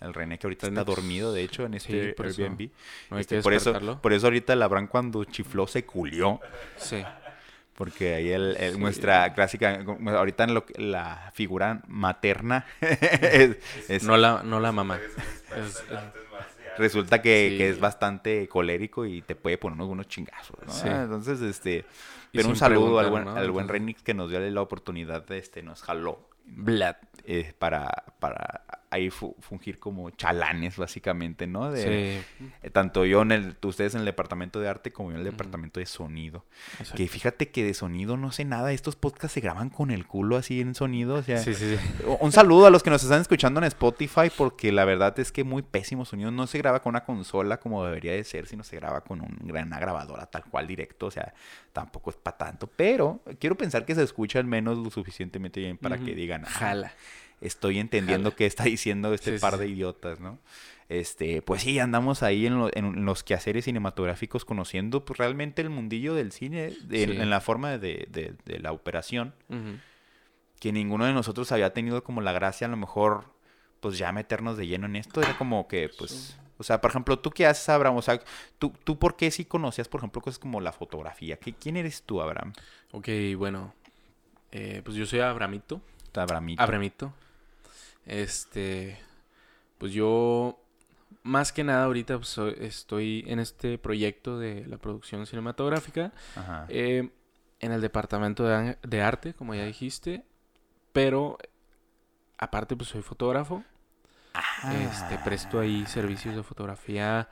[0.00, 2.70] El René que ahorita está dormido, de hecho, en este Sí, por eso Airbnb.
[3.10, 4.02] no hay Este, por, eso, despertarlo.
[4.02, 6.40] por eso ahorita el Abraham cuando chifló se culió.
[6.76, 7.04] Sí.
[7.76, 8.80] Porque ahí el, el- Sí.
[8.80, 13.56] nuestra clásica, ahorita en lo la figura materna es-
[13.88, 14.98] es- No la, no la mamá.
[15.56, 15.84] Es-
[16.78, 17.58] resulta que, Sí.
[17.58, 20.72] que es bastante colérico y te puede poner unos chingazos, ¿no?
[20.72, 20.88] Sí.
[20.88, 21.84] Ah, Entonces, este,
[22.32, 23.34] pero un saludo al buen, ¿no?
[23.36, 26.96] al buen Renix que nos dio la oportunidad, de, este, nos jaló Vlad.
[27.24, 31.70] eh, para, para ahí fu- fungir como chalanes, básicamente, ¿no?
[31.70, 32.46] De, Sí.
[32.62, 35.30] eh, Tanto yo en el, ustedes en el departamento de arte como yo en el
[35.30, 36.44] departamento de sonido.
[36.78, 36.94] exacto.
[36.96, 38.72] Que fíjate que de sonido no sé nada.
[38.72, 41.16] Estos podcasts se graban con el culo así en sonido.
[41.16, 42.04] O sea, Sí, sí, sí.
[42.20, 45.42] un saludo a los que nos están escuchando en Spotify porque la verdad es que
[45.44, 46.30] muy pésimo sonido.
[46.30, 49.36] No se graba con una consola como debería de ser, sino se graba con un,
[49.42, 51.06] gran- una grabadora tal cual directo.
[51.06, 51.32] O sea,
[51.72, 52.66] tampoco es para tanto.
[52.66, 56.50] Pero quiero pensar que se escucha al menos lo suficientemente bien para que digan, "Ah,
[56.50, 56.92] Jala.
[57.42, 59.60] Estoy entendiendo qué está diciendo este Sí, par sí.
[59.60, 60.38] de idiotas, ¿no?
[60.88, 65.70] Este, pues sí, andamos ahí en, lo- en los quehaceres cinematográficos conociendo pues, realmente el
[65.70, 67.12] mundillo del cine de- Sí.
[67.12, 69.34] en la forma de, de- de la operación,
[70.60, 73.24] que ninguno de nosotros había tenido como la gracia a lo mejor
[73.80, 76.36] pues ya meternos de lleno en esto, era como que pues...
[76.58, 77.96] O sea, por ejemplo, ¿tú qué haces, Abraham?
[77.96, 78.20] O sea,
[78.60, 81.36] ¿tú, ¿tú por qué sí conocías, por ejemplo, cosas como la fotografía?
[81.36, 82.52] ¿Qué, ¿Quién eres tú, Abraham?
[82.92, 83.74] Ok, bueno.
[84.52, 85.80] Eh, pues yo soy Abramito.
[86.14, 86.62] Abramito.
[86.62, 87.12] Abramito.
[88.06, 88.98] Este.
[89.78, 90.58] Pues yo.
[91.24, 96.12] Más que nada, ahorita pues, estoy en este proyecto de la producción cinematográfica.
[96.34, 96.66] Ajá.
[96.68, 97.10] eh,
[97.60, 100.24] en el departamento de, de arte, como ya dijiste.
[100.92, 101.38] Pero.
[102.38, 103.62] Aparte, pues soy fotógrafo.
[104.88, 107.28] Este, presto ahí servicios de fotografía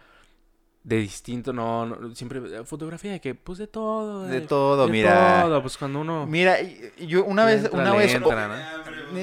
[0.82, 4.24] de distinto, no, no, siempre eh, fotografía de que, pues de todo.
[4.24, 5.42] De todo, de mira.
[5.42, 6.56] todo, pues cuando uno Mira,
[6.98, 8.48] yo una vez, entra, una vez, entra,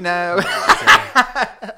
[0.01, 0.43] nada.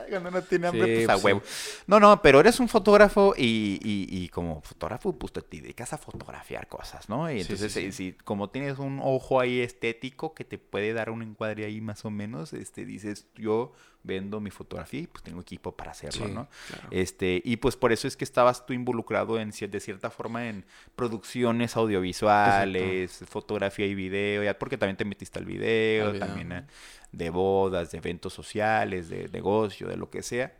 [0.21, 1.83] Cuando no tiene hambre, Sí, pues a pues.
[1.87, 5.97] No, no, pero eres un fotógrafo y, y, y como fotógrafo, pues te dedicas a
[5.97, 7.31] fotografiar cosas, ¿no?
[7.31, 11.21] Y entonces, sí, si como tienes un ojo ahí estético que te puede dar un
[11.21, 15.75] encuadre ahí más o menos, este, dices, yo vendo mi fotografía y pues tengo equipo
[15.75, 16.47] para hacerlo, Sí, ¿no?
[16.67, 16.87] claro.
[16.91, 20.65] Este, y pues por eso es que estabas tú involucrado en de cierta forma en
[20.95, 26.65] producciones audiovisuales, fotografía y video, ya porque también te metiste al video, también eh,
[27.11, 30.53] de bodas, de eventos sociales, de negocio, de lo que sea.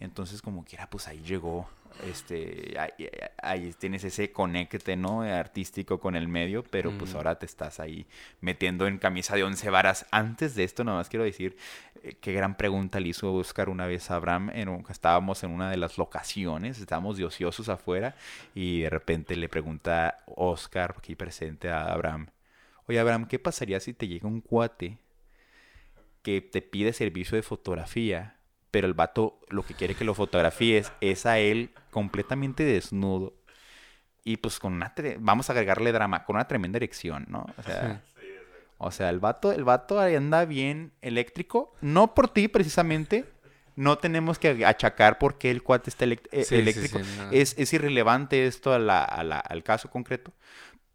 [0.00, 1.68] Entonces, como quiera, pues ahí llegó.
[2.06, 2.92] Este, ahí,
[3.42, 5.22] ahí tienes ese conecte, ¿no?
[5.22, 8.06] Artístico con el medio, pero pues ahora te estás ahí
[8.40, 10.06] metiendo en camisa de once varas.
[10.12, 11.56] Antes de esto, nada más quiero decir
[12.04, 14.50] eh, qué gran pregunta le hizo Oscar una vez a Abraham.
[14.54, 18.14] En un- estábamos en una de las locaciones, estábamos de ociosos afuera,
[18.54, 22.28] y de repente le pregunta Oscar, aquí presente a Abraham,
[22.86, 24.98] oye Abraham, ¿qué pasaría si te llega un cuate
[26.22, 28.36] que te pide servicio de fotografía,
[28.70, 33.34] pero el vato lo que quiere que lo fotografíes es a él completamente desnudo
[34.24, 37.46] y pues con una vamos a agregarle drama, con una tremenda erección, ¿no?
[37.56, 38.02] O sea,
[38.76, 43.24] o sea, el vato, el vato ahí anda bien eléctrico, no por ti precisamente.
[43.74, 46.98] No tenemos que achacar por qué el cuate está eh, sí, eléctrico.
[46.98, 47.30] sí, no.
[47.30, 50.32] es, es irrelevante esto a la- a la- al caso concreto.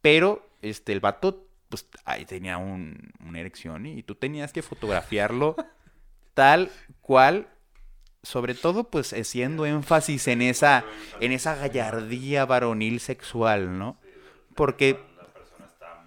[0.01, 5.55] Pero este, el vato, pues ahí tenía un, una erección y tú tenías que fotografiarlo
[6.35, 6.69] tal
[7.01, 7.47] cual,
[8.21, 10.85] sobre todo pues haciendo énfasis en esa,
[11.19, 13.97] en esa gallardía varonil sexual, ¿no?
[14.53, 16.03] Porque La persona está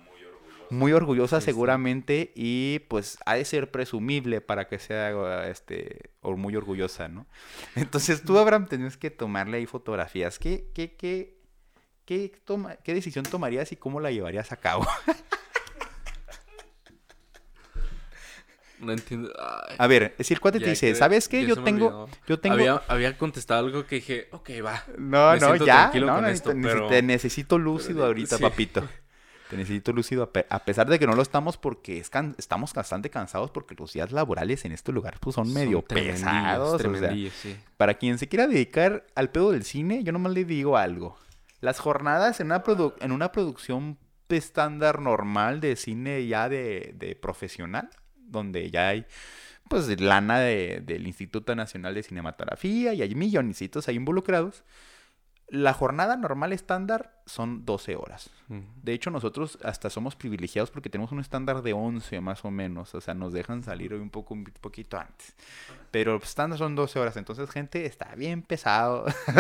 [0.71, 1.41] muy orgullosa.
[1.41, 7.27] seguramente y pues ha de ser presumible para que sea este o muy orgullosa, ¿no?
[7.75, 10.39] Entonces tú, Abraham, tenías que tomarle ahí fotografías.
[10.39, 11.41] ¿Qué, qué, qué,
[12.05, 14.87] qué, toma, qué decisión tomarías y cómo la llevarías a cabo?
[18.81, 19.33] No entiendo.
[19.39, 21.47] Ay, A ver, si el cuate te dice, que- ¿sabes qué?
[21.47, 22.55] Yo tengo, yo tengo...
[22.57, 24.85] Había, había contestado algo que dije, ok, va.
[24.99, 25.91] No, Me no, ya.
[25.95, 28.43] No, con esto, te, pero- te necesito lúcido ahorita, Sí.
[28.43, 28.87] papito.
[29.49, 32.35] Te necesito lúcido, a, pe- a pesar de que no lo estamos porque es can-
[32.37, 36.83] estamos bastante cansados porque los días laborales en este lugar pues, son medio pesados.
[36.85, 37.57] o sea, sí.
[37.77, 41.17] para quien se quiera dedicar al pedo del cine, yo nomás le digo algo.
[41.61, 47.15] Las jornadas en una, produ- en una producción estándar normal de cine ya de, de
[47.15, 47.89] profesional,
[48.27, 49.07] donde ya hay
[49.69, 54.63] pues lana de- del Instituto Nacional de Cinematografía y hay milloncitos ahí involucrados.
[55.49, 58.31] La jornada normal estándar son 12 horas.
[58.83, 62.97] De hecho, nosotros hasta somos privilegiados porque tenemos un estándar de 11 más o menos.
[62.97, 65.35] O sea, nos dejan salir hoy un poco un poquito antes.
[65.93, 67.17] Pero estándar son 12 horas.
[67.17, 69.05] Entonces, gente, está bien pesado.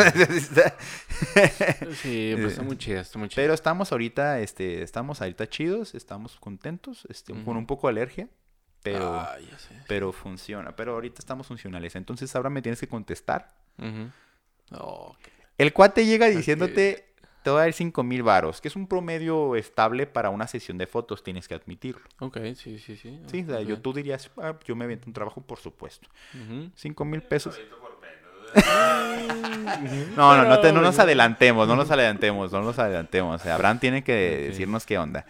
[2.02, 3.42] Sí, pues está muy chida, está muy chida.
[3.42, 8.28] Pero estamos ahorita, este, estamos ahorita chidos, estamos contentos, este, con un poco de alergia.
[8.92, 9.74] Pero, Ah, ya sé.
[9.88, 10.74] pero funciona.
[10.76, 11.94] Pero ahorita estamos funcionales.
[11.96, 13.52] Entonces ahora me tienes que contestar.
[14.72, 15.18] Oh, ok.
[15.58, 17.06] El cuate llega diciéndote,
[17.42, 20.78] te voy a dar 5 mil varos, que es un promedio estable para una sesión
[20.78, 22.02] de fotos, tienes que admitirlo.
[22.18, 23.20] Ok, sí, sí, sí.
[23.30, 26.08] Sí, o sea, yo, tú dirías, "Ah, yo me aviento un trabajo, por supuesto.
[26.34, 26.70] Ujú.
[26.74, 27.58] 5 mil pesos.
[30.16, 33.40] No, no, no, te- no nos adelantemos, no nos adelantemos, no nos adelantemos.
[33.40, 34.12] O sea, Abraham tiene que
[34.48, 35.26] decirnos qué onda.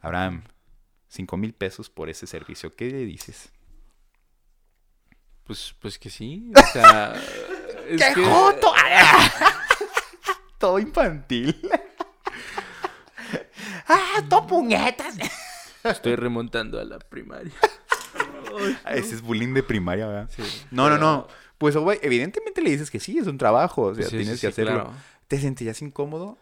[0.00, 0.42] Abraham,
[1.10, 3.50] 5 mil pesos por ese servicio, ¿qué le dices?
[5.44, 6.50] Pues, pues que sí.
[6.56, 7.12] O sea.
[7.88, 8.72] es ¡Qué que- joto!
[10.58, 11.60] Todo infantil.
[13.88, 15.16] ¡Ah, todo puñetas!
[15.82, 17.52] Estoy remontando a la primaria.
[18.84, 20.30] Ah, Ese es bullying de primaria, ¿verdad?
[20.34, 21.26] Sí, No, no, pero- no.
[21.58, 24.40] Pues, güey, evidentemente le dices que sí, es un trabajo, o sea, Sí, tienes sí,
[24.42, 24.72] que hacerlo.
[24.72, 24.92] claro.
[25.28, 26.38] ¿Te sentirías incómodo?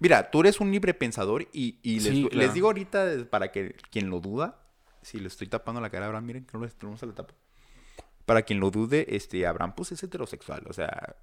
[0.00, 2.52] Mira, tú eres un libre pensador y, y les, Sí, les claro.
[2.52, 4.60] digo ahorita eh, para que quien lo duda,
[5.02, 7.34] si le estoy tapando la cara a Abraham, miren que no, no se le tapa.
[8.26, 11.16] Para quien lo dude, este, Abraham pues es heterosexual, o sea,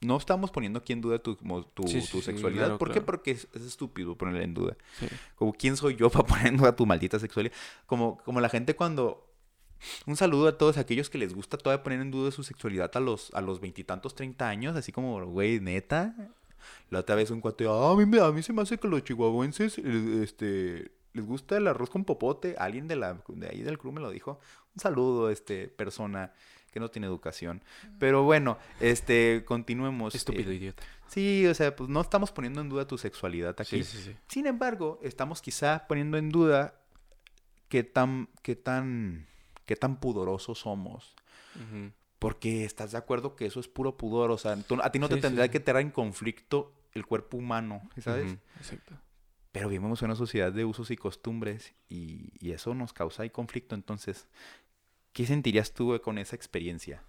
[0.00, 2.64] no estamos poniendo aquí en duda tu, tu, Sí, tu sí, sexualidad.
[2.64, 2.92] claro, ¿Por qué?
[2.94, 3.06] claro.
[3.06, 4.76] Porque es, es estúpido ponerla en duda.
[4.98, 5.06] Sí.
[5.34, 7.54] Como, ¿quién soy yo para poner en duda tu maldita sexualidad?
[7.86, 9.24] Como, como la gente cuando...
[10.06, 13.00] Un saludo a todos aquellos que les gusta todavía poner en duda su sexualidad a
[13.00, 16.16] los a los veintitantos, treinta años, así como, güey, neta.
[16.90, 19.02] La otra vez un cuate, ah, a mí, a mí se me hace que los
[19.04, 22.54] chihuahuenses, este, les gusta el arroz con popote.
[22.58, 24.40] Alguien de, la, de ahí del club me lo dijo.
[24.74, 26.32] Un saludo, este, persona
[26.72, 27.62] que no tiene educación.
[27.98, 30.14] Pero bueno, este, continuemos.
[30.14, 30.82] Estúpido Eh, idiota.
[31.08, 33.82] sí, o sea, pues no estamos poniendo en duda tu sexualidad aquí.
[33.82, 34.16] Sí, sí, sí.
[34.28, 36.74] Sin embargo, estamos quizá poniendo en duda
[37.68, 39.26] qué tan, qué tan,
[39.64, 41.14] qué tan pudorosos somos.
[41.56, 41.90] Ujú.
[42.18, 44.30] Porque estás de acuerdo que eso es puro pudor.
[44.30, 45.50] O sea, tú- a ti no te Sí, tendría sí.
[45.50, 48.32] que tener en conflicto el cuerpo humano, ¿sabes?
[48.32, 48.94] Ujú, Exacto.
[49.52, 53.30] Pero vivimos en una sociedad de usos y costumbres y, y eso nos causa ahí
[53.30, 53.74] conflicto.
[53.74, 54.26] Entonces,
[55.12, 57.02] ¿qué sentirías tú güey, con esa experiencia?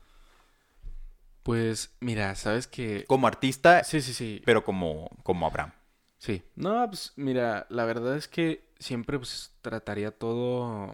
[1.43, 3.05] Pues, mira, sabes que.
[3.07, 4.41] Como artista, Sí, sí, sí.
[4.45, 5.71] pero como, como Abraham.
[6.17, 6.43] Sí.
[6.55, 10.93] No, pues, mira, la verdad es que siempre pues, trataría todo.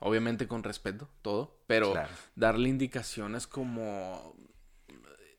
[0.00, 1.58] Obviamente con respeto, todo.
[1.66, 2.08] Pero Claro.
[2.34, 4.34] darle indicaciones como.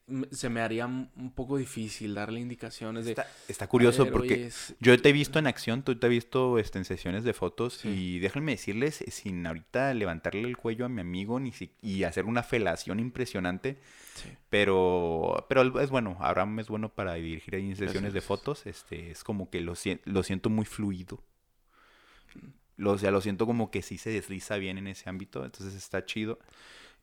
[0.07, 3.11] m- Se me haría un poco difícil darle indicaciones de.
[3.11, 6.07] Está, está curioso "A ver, porque es- Yo te he visto en acción, tú te
[6.07, 7.87] he visto este, en sesiones de fotos Sí.
[7.89, 12.25] y déjenme decirles, sin ahorita levantarle el cuello a mi amigo ni si- y hacer
[12.25, 13.79] una felación impresionante,
[14.15, 14.29] Sí.
[14.49, 19.11] pero pero es bueno, Abraham es bueno para dirigir ahí en sesiones de fotos, este
[19.11, 21.23] es como que lo, lo siento muy fluido.
[22.77, 25.75] Lo, o sea, lo siento como que sí se desliza bien en ese ámbito, entonces
[25.75, 26.39] está chido.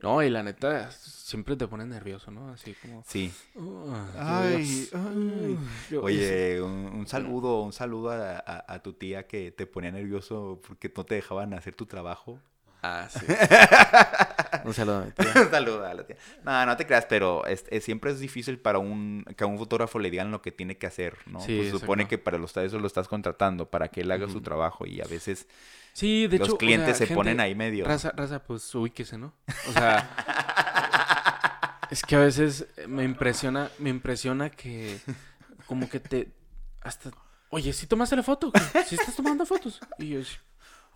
[0.00, 2.50] No, y la neta, siempre te pone nervioso, ¿no?
[2.50, 3.02] Así como.
[3.07, 3.33] Sí.
[4.16, 5.59] "Ah, Ay, ay.
[5.90, 6.04] Dios".
[6.04, 10.61] Oye, un, un saludo, un saludo a, a- a tu tía que te ponía nervioso
[10.66, 12.38] porque no te dejaban hacer tu trabajo.
[12.82, 13.24] Ah, sí.
[14.64, 15.32] Un saludo a mi tía.
[15.42, 16.16] Un saludo a la tía.
[16.44, 19.58] No, no te creas, pero es- es- siempre es difícil para un que a un
[19.58, 21.40] fotógrafo le digan lo que tiene que hacer, ¿no?
[21.40, 24.40] Sí, Pues supone que para los eso lo estás contratando, para que él haga su
[24.40, 25.46] trabajo y a veces
[25.92, 26.44] Sí, de hecho.
[26.46, 27.84] los o clientes sea, se ponen ahí medio.
[27.84, 29.32] Raza, raza, pues ubíquese, ¿no?
[29.68, 30.08] O sea.
[31.90, 34.98] es que a veces me impresiona, me impresiona que
[35.66, 36.28] como que te
[36.80, 37.10] hasta
[37.50, 38.52] oye, si tomaste la foto,
[38.86, 39.80] si estás tomando fotos.
[39.98, 40.20] Y yo,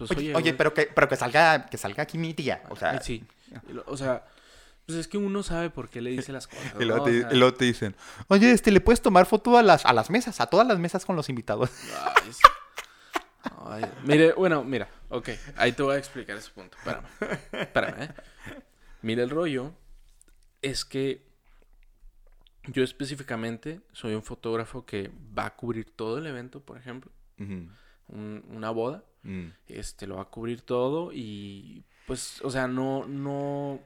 [0.08, 2.62] pues, Oye, oye, oye, güey, pero que pero que salga que salga aquí mi tía,
[2.70, 3.24] o sea, sí.
[3.86, 4.26] O sea,
[4.86, 6.74] pues es que uno sabe por qué le dice las cosas.
[6.80, 7.02] y luego, ¿no?
[7.02, 7.94] O te, sea, y luego te dicen,
[8.28, 11.04] oye, este, ¿le puedes tomar foto a las, a las mesas, a todas las mesas
[11.04, 11.70] con los invitados?
[12.24, 12.40] Ay, sí.
[13.64, 16.76] Ay, mire, bueno, mira, ok, ahí te voy a explicar ese punto.
[16.78, 17.04] Espérame,
[17.52, 18.08] espérame, ¿eh?
[19.02, 19.72] Mira, el rollo
[20.62, 21.26] es que
[22.68, 28.44] yo específicamente soy un fotógrafo que va a cubrir todo el evento, por ejemplo, un-
[28.48, 33.80] una boda, mm, este, lo va a cubrir todo y pues, o sea, no, no,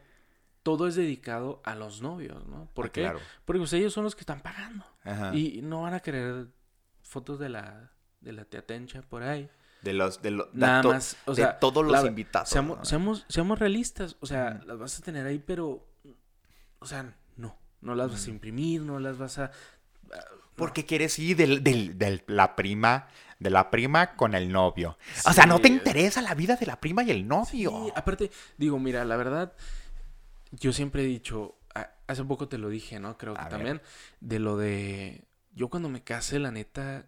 [0.62, 2.68] todo es dedicado a los novios, ¿no?
[2.74, 3.02] ¿Por ah, qué?
[3.02, 3.20] Claro.
[3.44, 4.84] Porque pues, ellos son los que están pagando.
[5.04, 5.34] Ajá.
[5.34, 6.48] Y no van a querer
[7.02, 9.48] fotos de la, de la tía Tencha por ahí.
[9.82, 12.48] De los, de los, Nada más, o de sea, todos los la- invitados.
[12.48, 12.84] Seamos, ¿no?
[12.84, 15.86] seamos, seamos realistas, o sea, las vas a tener ahí, pero,
[16.80, 19.52] o sea, no, no las vas a imprimir, no las vas a,
[20.54, 24.96] Porque quieres ir del, del- del- la prima, de la prima con el novio.
[25.26, 27.70] O sea, no te interesa la vida de la prima y el novio.
[27.70, 29.52] Sí, aparte, digo, mira, la verdad,
[30.52, 31.56] yo siempre he dicho,
[32.06, 33.18] hace poco te lo dije, ¿no?
[33.18, 33.50] Creo que A ver.
[33.50, 33.82] también,
[34.20, 37.04] de lo de, yo cuando me case, la neta,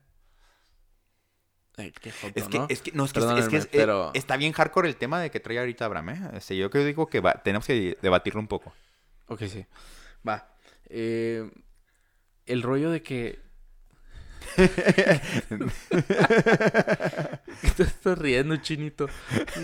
[1.77, 2.67] ay, qué joto, Es que, ¿no?
[2.69, 5.21] es que, no, es que, es que es- eh, pero- está bien hardcore el tema
[5.21, 6.31] de que trae ahorita Abraham, ¿eh?
[6.35, 8.73] Este, yo creo digo que va- tenemos que debatirlo un poco.
[9.29, 9.65] Ok, sí.
[10.27, 10.49] Va.
[10.91, 11.49] Eh,
[12.49, 13.39] el rollo de que...
[14.57, 15.21] ¿Qué
[17.77, 19.09] te estás riendo, chinito?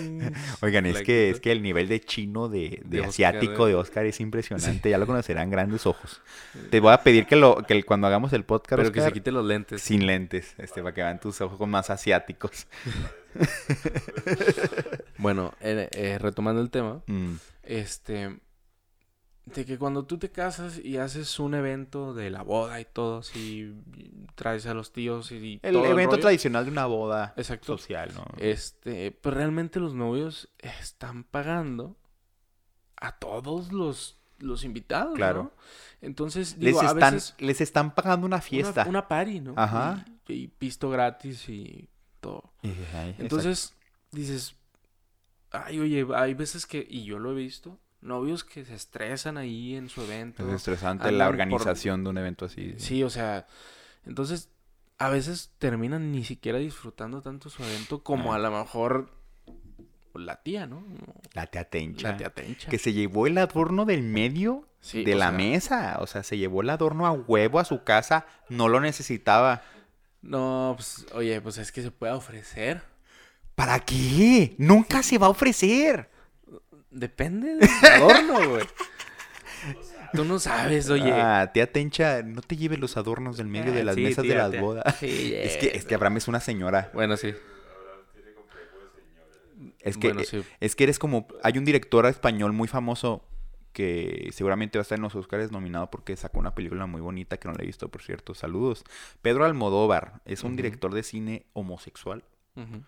[0.61, 3.71] Oigan, es que, es que el nivel de chino de, de asiático ¿eh?
[3.71, 4.91] de Oscar es impresionante.
[4.91, 6.21] Ya lo conocerán grandes ojos.
[6.71, 9.33] Te voy a pedir que, lo, que cuando hagamos el podcast, Pero que se quite
[9.33, 9.83] los lentes.
[9.83, 12.67] sin lentes, este, para que vean tus ojos más asiáticos.
[15.19, 18.37] Bueno, eh, eh, retomando el tema, Mm, este...
[19.47, 23.19] De que cuando tú te casas y haces un evento de la boda y todo,
[23.19, 23.75] así
[24.37, 27.77] traes a los tíos y El todo evento rollo, tradicional de una boda Exacto.
[27.77, 28.25] social, ¿no?
[28.39, 31.95] Este, pues realmente los novios están pagando
[32.97, 35.43] a todos los, los invitados, Claro.
[35.45, 35.53] ¿no?
[36.01, 38.87] Entonces, les, digo, a están, veces les están pagando una una- fiesta.
[38.89, 39.53] Una, party, ¿no?
[39.57, 40.07] Ajá.
[40.27, 42.51] Y, y pisto gratis y todo.
[42.63, 42.73] Y-
[43.19, 43.75] Entonces,
[44.11, 44.55] dices,
[45.51, 49.75] ay, oye, hay veces que, y yo lo he visto, novios que se estresan ahí
[49.75, 50.47] en su evento.
[50.49, 52.75] es estresante la por- organización de un evento así.
[52.79, 53.47] Sí, o sea,
[54.07, 54.51] entonces
[54.99, 58.37] a veces terminan ni siquiera disfrutando tanto su evento como Ah.
[58.37, 59.11] a lo mejor
[60.15, 60.85] la tía, ¿no?
[61.33, 62.11] La tía Tencha.
[62.13, 62.71] La tía Tencha.
[62.71, 65.97] Que se llevó el adorno del medio Sí, de la sea, mesa.
[66.01, 68.27] O sea, se llevó el adorno a huevo a su casa.
[68.49, 69.63] No lo necesitaba.
[70.23, 72.83] No, pues, oye, pues es que se puede ofrecer.
[73.57, 74.55] ¿Para qué?
[74.59, 76.11] Nunca se va a ofrecer.
[76.95, 78.65] Depende del adorno, güey.
[80.13, 81.11] Tú no sabes, oye.
[81.13, 84.35] Ah, tía Tencha, no te lleves los adornos del medio de las sí, mesas de
[84.35, 84.61] las tía.
[84.61, 84.97] bodas.
[85.01, 86.91] Sí, Es que, es que Abraham es una señora.
[86.95, 87.35] Bueno, sí.
[89.81, 90.43] Es que, Bueno, sí.
[90.61, 91.27] es que eres como...
[91.43, 93.25] Hay un director español muy famoso
[93.73, 97.37] que seguramente va a estar en los Oscars nominado porque sacó una película muy bonita
[97.39, 98.35] que no la he visto, por cierto.
[98.35, 98.85] Saludos.
[99.21, 102.25] Pedro Almodóvar es un director de cine homosexual.
[102.57, 102.85] Ujú.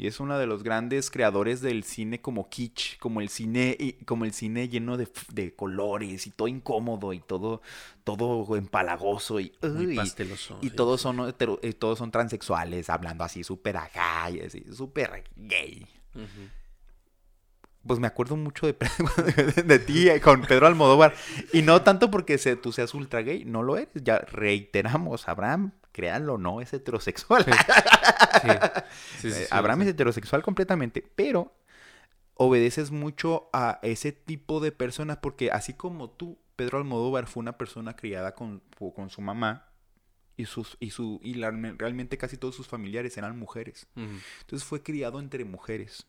[0.00, 4.24] Y es uno de los grandes creadores del cine como kitsch, como el cine, como
[4.24, 7.60] el cine lleno de, de colores y todo incómodo y todo,
[8.02, 10.58] todo empalagoso y, Muy uy, pasteloso.
[10.62, 15.22] y todos son hetero- eh, todos son transexuales, hablando así súper acá y así, súper
[15.36, 15.86] gay.
[17.86, 18.76] Pues me acuerdo mucho de,
[19.64, 21.14] de ti eh, con Pedro Almodóvar.
[21.52, 23.88] Y no tanto porque se- tú seas ultra gay, no lo eres.
[24.02, 27.44] Ya reiteramos, Abraham, créanlo, no es heterosexual.
[27.44, 28.48] Sí.
[29.24, 31.54] Eh, Abraham es heterosexual completamente, pero
[32.34, 37.58] obedeces mucho a ese tipo de personas porque así como tú, Pedro Almodóvar fue una
[37.58, 38.62] persona criada con,
[38.94, 39.66] con su mamá
[40.36, 43.86] y sus y su y la- realmente casi todos sus familiares eran mujeres.
[43.94, 46.06] Entonces fue criado entre mujeres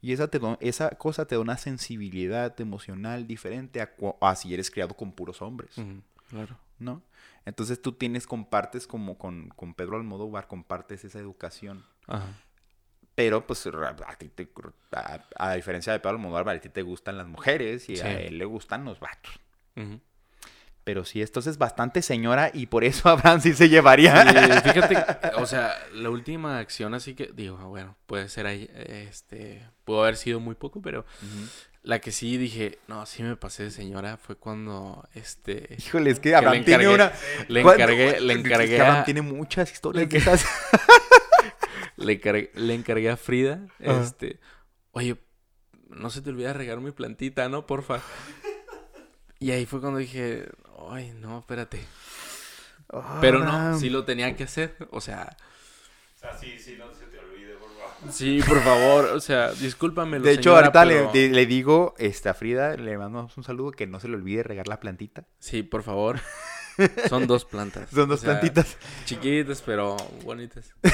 [0.00, 4.70] y esa te da- esa cosa te da una sensibilidad emocional diferente a, si eres
[4.70, 5.74] criado con puros hombres.
[6.30, 6.58] Claro.
[6.78, 7.02] ¿No?
[7.44, 11.84] Entonces tú tienes compartes como con, con Pedro Almodóvar compartes esa educación.
[12.06, 12.26] Ajá.
[13.14, 14.50] Pero, pues, a, ti te-
[14.92, 18.02] a, a diferencia de Pablo Almodóvar, a ti te gustan las mujeres y Sí.
[18.02, 19.40] a él le gustan los vatos.
[20.84, 24.22] Pero sí, esto es bastante señora y por eso Abraham sí se llevaría.
[24.62, 24.96] Sí, fíjate,
[25.36, 30.16] o sea, la última acción así que, digo, bueno, puede ser ahí, este, pudo haber
[30.16, 31.04] sido muy poco, pero.
[31.86, 36.18] La que sí dije, no, sí me pasé de señora fue cuando, este, Híjole, es
[36.20, 37.12] que le Abraham tiene encargué- una...
[37.48, 40.10] le encargué, le Es que encargué Abraham a, tiene muchas historias le
[42.14, 44.40] encargué, le encargué a Frida, este,
[44.90, 45.16] oye,
[45.88, 47.66] no se te olvida regar mi plantita, ¿no?
[47.66, 48.00] Porfa.
[49.38, 50.48] Y ahí fue cuando dije,
[50.90, 51.80] ay, no, espérate.
[53.20, 53.80] Pero no, Abraham.
[53.80, 55.36] sí lo tenía que hacer, o sea,
[56.16, 57.05] O sea, sí, sí, no se
[58.10, 60.18] sí, por favor, o sea, discúlpame.
[60.20, 64.08] De hecho, ahorita le, digo este, a Frida, le mandamos un saludo, que no se
[64.08, 65.24] le olvide regar la plantita.
[65.38, 66.18] Sí, por favor.
[67.08, 67.88] Son dos plantas.
[67.90, 68.76] Son dos o sea, plantitas.
[69.04, 70.74] Chiquitas, pero bonitas.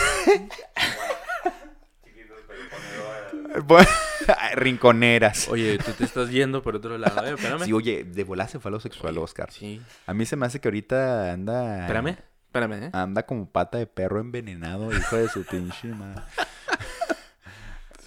[4.54, 5.48] Rinconeras.
[5.48, 7.24] Oye, tú te estás yendo por otro lado.
[7.26, 7.64] Eh, espérame.
[7.64, 9.50] Sí, oye, de volar se fue a lo sexual, Oscar.
[9.50, 9.80] Sí.
[10.06, 11.80] A mí se me hace que ahorita anda...
[11.82, 12.16] Espérame.
[12.46, 12.90] Espérame, ¿eh?
[12.92, 16.20] Anda como pata de perro envenenado, hijo de su pinche madre.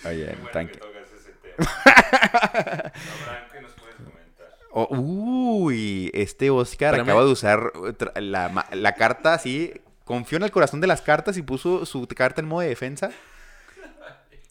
[0.08, 1.72] Oye, Qué bueno tranqui- que tocas ese tema.
[1.86, 4.48] Abraham, ¿qué nos puedes comentar?
[4.72, 7.10] Oh, uy, este Oscar Espérame.
[7.10, 7.72] acaba de usar
[8.16, 9.74] la, la carta así.
[10.04, 13.10] Confió en el corazón de las cartas y puso su carta en modo de defensa.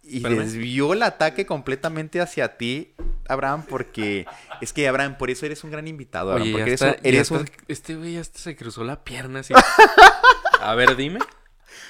[0.03, 0.41] Y Espérame.
[0.41, 2.95] desvió el ataque completamente hacia ti.
[3.27, 4.27] Abraham, porque
[4.61, 7.01] es que, Abraham, por eso eres un gran invitado, Abraham, Oye, ya porque eres, está-
[7.01, 9.55] un- eres ya un- Este güey hasta se cruzó la pierna así.
[10.61, 11.21] A ver, dime.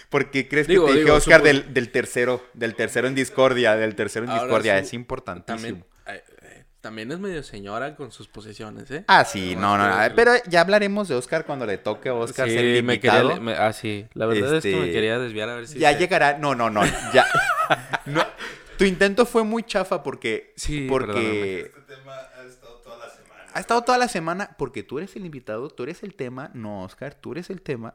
[0.09, 3.15] Porque crees Digo, que te dije digo, Oscar supo- del, del tercero, del tercero en
[3.15, 5.85] discordia, del tercero en Ahora discordia, su- es importantísimo.
[6.05, 9.05] También, eh, también es medio señora con sus posesiones, ¿eh?
[9.09, 12.49] Ah, sí, no, no, no, pero ya hablaremos de Oscar cuando le toque a Oscar
[12.49, 13.21] ser el sí, me quería...
[13.23, 13.41] invitado.
[13.43, 14.07] me- ah, sí.
[14.15, 15.79] La verdad es que me Este, quería desviar a ver si...
[15.79, 17.27] ya se- llegará, no, no, no, ya.
[18.07, 18.23] No,
[18.77, 23.43] tu intento fue muy chafa porque, Sí, porque Este tema ha estado toda la semana.
[23.55, 26.83] ha estado toda la semana porque tú eres el invitado, tú eres el tema, no
[26.83, 27.95] Oscar, tú eres el tema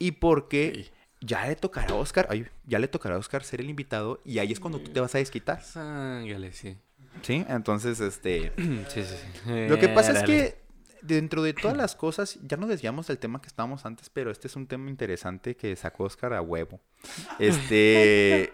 [0.00, 0.90] y porque Sí.
[1.24, 4.38] Ya le tocará a Oscar, ay, ya le tocará a Oscar ser el invitado y
[4.38, 6.76] ahí es cuando tú te vas a desquitar, Sángale, sí.
[7.22, 7.44] ¿sí?
[7.48, 8.52] Entonces, este,
[8.88, 9.50] Sí, sí, sí.
[9.68, 10.64] lo que pasa es que
[11.04, 14.48] dentro de todas las cosas, ya nos desviamos del tema que estábamos antes, pero este
[14.48, 16.80] es un tema interesante que sacó Oscar a huevo.
[17.38, 18.52] Este,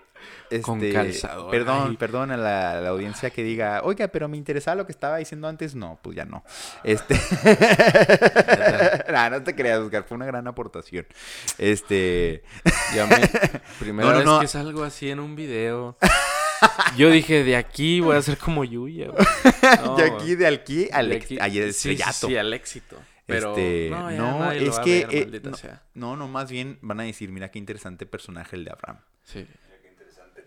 [0.62, 1.96] Con este, calzador, Perdón, ay.
[1.96, 5.16] perdón a la, a la audiencia que diga, oiga, pero me interesaba lo que estaba
[5.18, 5.74] diciendo antes.
[5.74, 6.44] No, pues ya no.
[6.84, 7.14] Este,
[9.30, 11.06] no te creas, Oscar, fue una gran aportación.
[11.58, 12.42] Este,
[12.94, 13.16] Ya me...
[13.78, 14.40] Primera No, no, vez no.
[14.40, 15.96] que salgo así en un video.
[16.96, 19.06] Yo dije, de aquí voy a ser como Yuya,
[19.96, 22.26] de aquí, de aquí al de aquí- ay, sí, sí, estrellato.
[22.26, 22.96] sí, al éxito.
[23.24, 25.56] Pero Este, no, no, es que, ver, eh, maldita no.
[25.56, 25.82] sea.
[25.94, 28.98] no, no, más bien van a decir, mira qué interesante personaje el de Abraham.
[29.22, 29.46] Sí.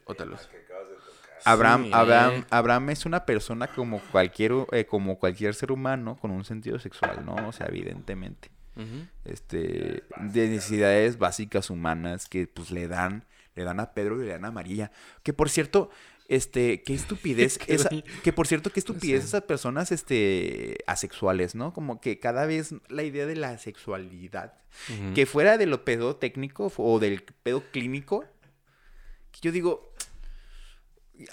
[0.06, 0.47] Qué interesante O tal tema vez.
[0.47, 1.14] que acabas de tocar.
[1.45, 2.43] Abraham, Sí, Abraham, eh.
[2.49, 7.26] Abraham es una persona como cualquier, eh, como cualquier ser humano con un sentido sexual,
[7.26, 7.36] ¿no?
[7.47, 8.49] O sea, evidentemente.
[9.24, 13.26] Este, de necesidades básicas humanas que pues le dan,
[13.56, 14.91] le dan a Pedro y le dan a María.
[15.22, 15.89] Que por cierto,
[16.28, 19.28] este, qué estupidez, Qué esa- doy- que por cierto, qué estupidez sé.
[19.28, 21.72] esas personas, este, asexuales, ¿no?
[21.74, 24.54] Como que cada vez la idea de la sexualidad
[25.14, 28.26] que fuera de lo pedo técnico o del pedo clínico,
[29.32, 29.93] que yo digo,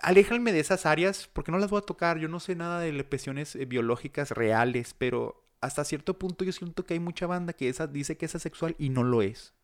[0.02, 2.18] aléjame de esas áreas porque no las voy a tocar.
[2.18, 6.84] Yo no sé nada de lesiones eh, biológicas reales, pero hasta cierto punto yo siento
[6.84, 9.54] que hay mucha banda que esa, dice que es asexual y no lo es.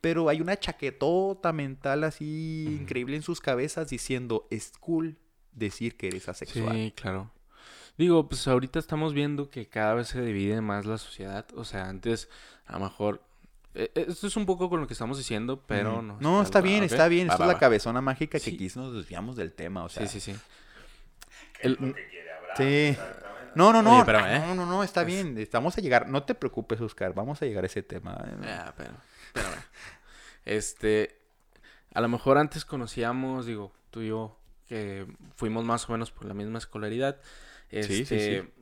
[0.00, 5.18] Pero hay una chaquetota mental así increíble en sus cabezas diciendo, es cool
[5.52, 6.74] decir que eres asexual.
[6.74, 7.30] Sí, claro.
[7.96, 11.46] Digo, pues ahorita estamos viendo que cada vez se divide más la sociedad.
[11.54, 12.28] O sea, antes
[12.66, 13.22] a lo mejor...
[13.74, 16.02] eh, eh, Esto es un poco con lo que estamos diciendo, pero Ujú.
[16.02, 16.16] no.
[16.20, 17.28] No, está bien, está bien.
[17.28, 17.60] Va, Esto va, es la va.
[17.60, 18.54] cabezona mágica que Sí.
[18.54, 19.84] aquí nos desviamos del tema.
[19.84, 20.38] O sea, Sí, sí, sí.
[21.54, 22.56] ¿Qué es El- lo que quiere Abraham?
[22.56, 22.96] Sí.
[23.54, 24.00] No, no, no.
[24.00, 24.38] Oye, ¿eh?
[24.40, 25.36] No, no, no, está Es- bien.
[25.38, 26.08] Estamos a llegar.
[26.08, 27.12] No te preocupes, Oscar.
[27.14, 28.16] Vamos a llegar a ese tema.
[28.44, 28.92] Ah, pero.
[30.44, 31.18] Este,
[31.94, 35.06] a lo mejor antes conocíamos, digo, tú y yo, que
[35.36, 37.18] fuimos más o menos por la misma escolaridad.
[37.70, 38.61] Sí, Este, sí, sí.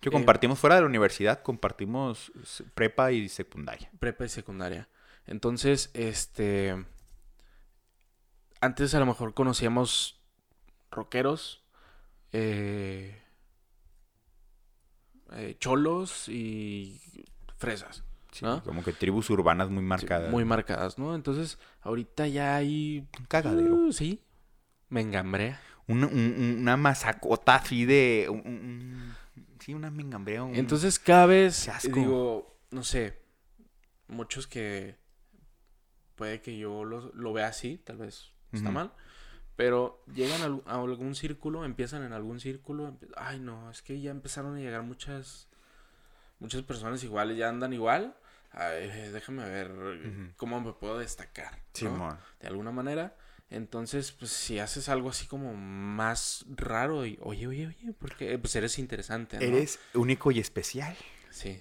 [0.00, 2.32] Que eh, compartimos fuera de la universidad, compartimos
[2.74, 3.90] prepa y secundaria.
[3.98, 4.88] prepa y secundaria.
[5.26, 6.84] Entonces, este,
[8.60, 10.20] antes a lo mejor conocíamos
[10.90, 11.64] rockeros,
[12.32, 13.20] eh,
[15.32, 17.00] eh, cholos y
[17.56, 18.04] fresas.
[18.32, 18.62] Sí, ¿No?
[18.62, 20.30] Como que tribus urbanas muy Sí, marcadas.
[20.30, 21.14] Muy marcadas, ¿no?
[21.14, 23.06] Entonces, ahorita ya hay...
[23.18, 23.74] Un cagadero.
[23.74, 24.22] Uh, sí,
[24.90, 25.60] me engambrea.
[25.86, 28.26] Una, un- un- una masacota así de.
[28.30, 29.14] un- un- un-
[29.60, 30.42] sí, una mengambrea.
[30.44, 31.90] un- Entonces, cada vez, asco.
[31.94, 33.18] digo, no sé,
[34.08, 34.96] muchos que
[36.16, 38.92] puede que yo lo, lo vea así, tal vez está mal,
[39.56, 44.00] pero llegan a, al- a algún círculo, empiezan en algún círculo, ay no, es que
[44.00, 45.48] ya empezaron a llegar muchas,
[46.40, 48.16] muchas personas iguales, ya andan igual,
[48.52, 49.70] ay, déjame ver
[50.36, 51.60] cómo me puedo destacar,
[52.40, 53.16] de alguna manera.
[53.50, 58.54] Entonces, pues si haces algo así como más raro y, oye, oye, oye, porque pues
[58.56, 59.42] eres interesante, ¿no?
[59.42, 60.94] Eres único y especial.
[61.30, 61.58] Sí.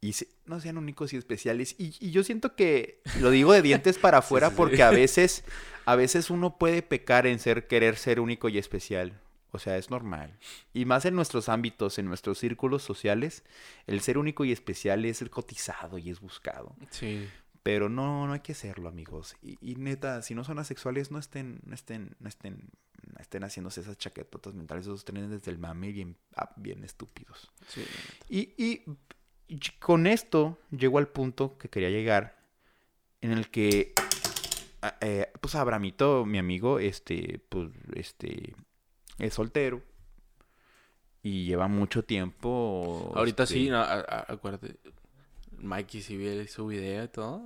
[0.00, 1.76] Y se- no sean únicos y especiales.
[1.78, 4.56] Y, y yo siento que lo digo de dientes para afuera sí, sí.
[4.58, 5.44] porque a veces,
[5.86, 9.18] a veces uno puede pecar en ser, querer ser único y especial.
[9.50, 10.36] O sea, es normal.
[10.74, 13.44] Y más en nuestros ámbitos, en nuestros círculos sociales,
[13.86, 16.74] el ser único y especial es cotizado y es buscado.
[16.90, 17.26] Sí.
[17.64, 19.34] Pero no, no hay que serlo, amigos.
[19.42, 22.68] Y, y neta, si no son asexuales, no estén, no estén, no estén,
[23.10, 27.50] no estén haciéndose esas chaquetotas mentales, esos trenes desde el mame bien, ah, bien estúpidos.
[27.68, 27.82] Sí.
[28.28, 28.82] Y, y-
[29.48, 32.36] y con esto llego al punto que quería llegar,
[33.22, 33.94] en el que,
[34.82, 38.54] ah, eh, pues Abramito, mi amigo, este, pues, este,
[39.18, 39.82] es soltero
[41.22, 43.10] y lleva mucho tiempo.
[43.14, 44.76] Ahorita este, sí, no, a- a- acuérdate.
[45.58, 47.42] Mikey sí vi su video y todo.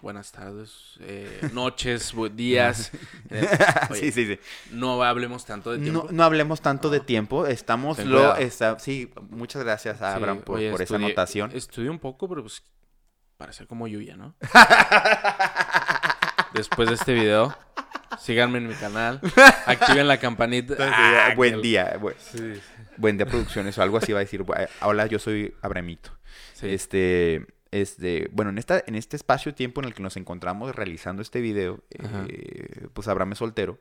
[0.00, 2.90] buenas tardes, eh, noches, días.
[3.30, 3.48] Eh,
[3.94, 4.38] sí, sí, sí.
[4.72, 6.04] No hablemos tanto de tiempo.
[6.04, 7.04] No, no hablemos tanto de No.
[7.04, 10.96] tiempo, estamos Ten lo, está, sí, muchas gracias a Sí, Abraham por, oye, por esa
[10.96, 11.50] anotación.
[11.54, 12.62] Estudié un poco, pero pues
[13.38, 14.34] para ser como Yuya, ¿no?
[16.54, 17.56] Después de este video,
[18.20, 19.20] Síganme en mi canal.
[19.66, 20.74] Activen la campanita.
[20.78, 21.98] Ah, buen día.
[21.98, 22.60] bu- Sí,
[22.96, 24.44] Buen día producciones o algo así va a decir.
[24.82, 26.10] Hola, yo soy Abramito.
[26.54, 26.68] sí.
[26.68, 31.40] Este, este, bueno, en esta, en este espacio-tiempo en el que nos encontramos realizando este
[31.40, 33.78] video, eh, pues Abraham es soltero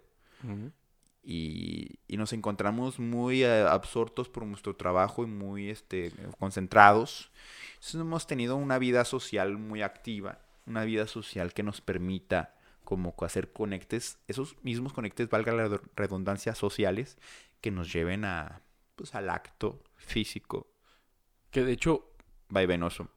[1.22, 7.32] y, y nos encontramos muy eh, absortos por nuestro trabajo y muy este, concentrados.
[7.74, 12.56] Entonces hemos tenido una vida social muy activa, una vida social que nos permita
[12.86, 17.18] como hacer conectes, esos mismos conectes, valga la redundancia, sociales,
[17.60, 18.62] que nos lleven a,
[18.96, 20.68] pues, al acto físico
[21.52, 22.12] Que de hecho,
[22.50, 23.10] vaivenoso.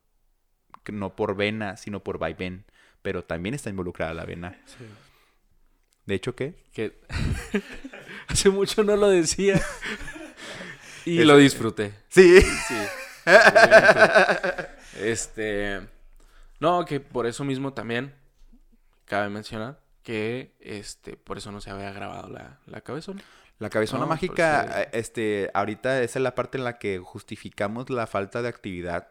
[0.82, 2.64] Que no por vena, sino por vaivén.
[3.02, 4.58] Pero también está involucrada la vena.
[6.06, 6.62] De hecho, ¿qué?
[6.72, 7.00] que
[8.28, 9.60] hace mucho no lo decía.
[11.04, 11.94] y Es- lo disfruté.
[12.08, 12.40] Sí.
[12.40, 12.74] Sí.
[14.98, 15.80] Este.
[16.60, 18.14] No, que por eso mismo también
[19.06, 23.24] cabe mencionar que este por eso no se había grabado la, la cabezona.
[23.58, 28.06] La cabezona No, mágica, este, ahorita esa es la parte en la que justificamos la
[28.06, 29.08] falta de actividad.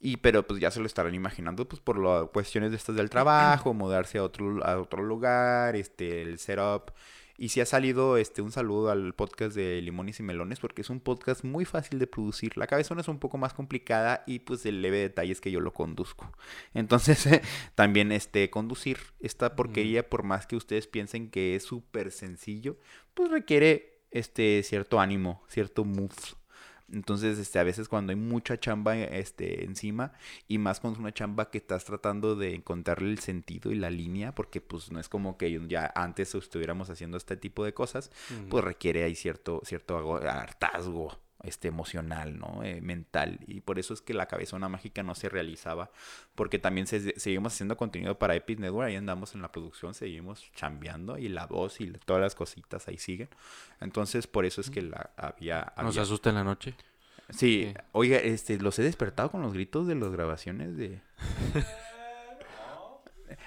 [0.00, 3.10] Y pero pues ya se lo estarán imaginando pues por las cuestiones de estas del
[3.10, 6.92] trabajo, mudarse a otro a otro lugar, este el setup.
[7.40, 10.90] Y si ha salido este un saludo al podcast de Limones y Melones porque es
[10.90, 12.56] un podcast muy fácil de producir.
[12.56, 15.60] La cabezona es un poco más complicada y pues el leve detalle es que yo
[15.60, 16.32] lo conduzco.
[16.74, 17.28] Entonces,
[17.76, 22.76] también este conducir esta porquería por más que ustedes piensen que es súper sencillo,
[23.14, 26.37] pues requiere este cierto ánimo, cierto move.
[26.92, 30.12] Entonces, este, a veces cuando hay mucha chamba este, encima,
[30.46, 33.90] y más cuando es una chamba que estás tratando de encontrarle el sentido y la
[33.90, 38.10] línea, porque pues no es como que ya antes estuviéramos haciendo este tipo de cosas,
[38.48, 42.62] pues requiere ahí cierto, cierto hartazgo este, emocional, ¿no?
[42.62, 43.40] Eh, mental.
[43.46, 45.90] Y por eso es que la cabezona mágica no se realizaba,
[46.36, 50.50] porque también se- seguimos haciendo contenido para Epic Network, ahí andamos en la producción, seguimos
[50.54, 53.28] chambeando, y la voz y todas las cositas ahí siguen.
[53.80, 55.72] Entonces, por eso es que la había...
[55.82, 56.74] Nos asusta en la noche.
[57.30, 57.74] Sí, Sí.
[57.92, 61.00] oiga, este, los he despertado con los gritos de las grabaciones de...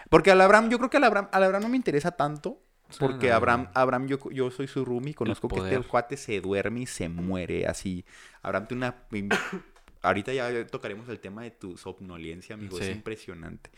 [0.09, 2.59] Porque al Abraham, yo creo que al Abraham, al Abraham no me interesa tanto.
[2.99, 3.35] Porque no.
[3.35, 7.09] Abraham, Abraham yo, yo soy su roomie, conozco que este cuate se duerme y se
[7.09, 8.05] muere así.
[8.41, 9.29] Abraham tiene una...
[10.03, 12.79] Ahorita ya tocaremos el tema de tu somnolencia, amigo.
[12.79, 13.69] Es impresionante.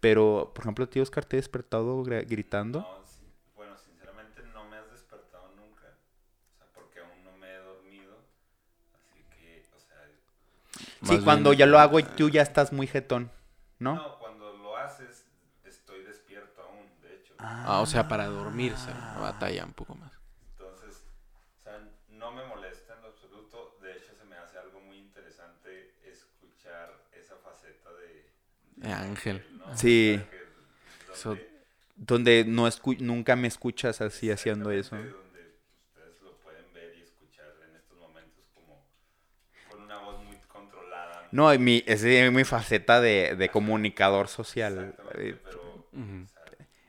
[0.00, 2.80] Pero, por ejemplo, tío Oscar, ¿te he despertado gritando?
[2.80, 5.88] No, sí, bueno, sinceramente no me has despertado nunca.
[6.54, 8.16] O sea, porque aún no me he dormido.
[8.94, 10.08] Así que, o sea.
[11.02, 13.30] Sí, cuando bien- ya lo hago tú ya estás muy jetón,
[13.78, 13.96] ¿no?
[13.96, 15.26] No, cuando lo haces,
[15.64, 16.62] estoy despierto
[17.38, 17.44] hecho.
[17.66, 18.90] Ah, o sea, para dormirse.
[19.20, 20.12] Batalla un poco más.
[20.52, 21.02] Entonces,
[21.60, 21.78] o sea,
[22.10, 23.78] no me molesta en lo absoluto.
[23.82, 28.26] De hecho, se me hace algo muy interesante escuchar esa faceta de.
[28.76, 29.44] De Ángel.
[29.66, 29.76] ¿no?
[29.76, 30.20] Sí.
[30.30, 30.46] Que-
[31.14, 31.56] So- donde-
[31.98, 34.96] Donde no escu- nunca me escuchas así haciendo eso.
[34.96, 38.84] Donde ustedes lo pueden ver y escuchar en estos momentos como
[39.70, 41.26] con una voz muy controlada.
[41.32, 44.90] No, y mi, es mi faceta de, de comunicador social.
[44.90, 46.26] Exactamente, Eh, pero Ujú.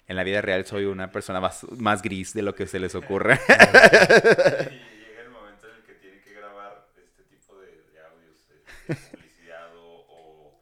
[0.08, 2.95] En la vida real soy una persona más, más gris de lo que se les
[2.95, 3.34] ocurre.
[3.49, 8.47] y llega el momento en el que tiene que grabar este tipo de, de audios
[8.47, 10.62] de, publicidad o,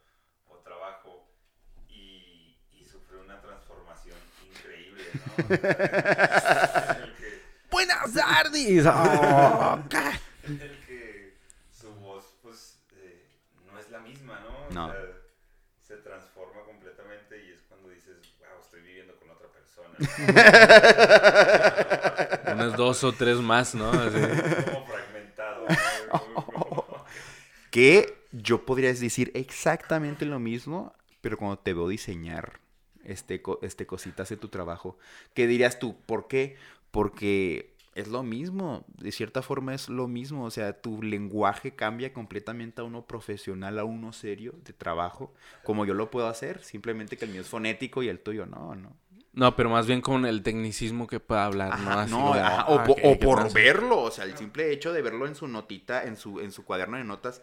[0.64, 1.28] trabajo
[1.89, 4.18] y, y sufre una transformación
[4.48, 5.46] increíble, ¿no?
[6.96, 8.86] en el que Buenas tardes.
[8.88, 9.80] Oh,
[10.48, 11.38] en el que
[11.72, 13.28] su voz pues eh,
[13.72, 14.68] no es la misma, ¿no?
[14.68, 14.91] O No.
[14.91, 15.02] sea,
[15.86, 19.85] se transforma completamente y es cuando dices, wow, estoy viviendo con otra persona.
[22.54, 23.89] Unas dos o tres más, ¿no?
[23.91, 24.20] Así.
[24.72, 25.68] Como fragmentado.
[27.72, 32.60] que yo podría decir exactamente lo mismo, pero cuando te veo diseñar
[33.04, 34.98] este, este cositas de tu trabajo,
[35.34, 35.96] ¿qué dirías tú?
[36.06, 36.58] ¿Por qué?
[36.91, 42.12] Porque es lo mismo, de cierta forma es lo mismo, o sea, tu lenguaje cambia
[42.12, 45.34] completamente a uno profesional, a uno serio de trabajo,
[45.64, 48.76] como yo lo puedo hacer, simplemente que el mío es fonético y el tuyo no,
[48.76, 48.98] no.
[49.36, 51.91] No, pero más bien con el tecnicismo que pueda hablar, ¿no?
[51.99, 54.38] Así no, como, ajá, o, ah, po- ¿qué- o qué por verlo, o sea, el
[54.38, 57.41] simple hecho de verlo en su notita, en su, en su cuaderno de notas,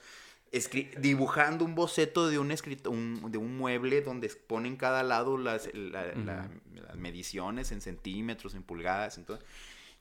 [0.52, 5.36] escri- dibujando un boceto de un, escrito, un- de un mueble donde ponen cada lado
[5.36, 6.48] las, la- la-
[6.86, 9.46] las mediciones en centímetros, en pulgadas, entonces...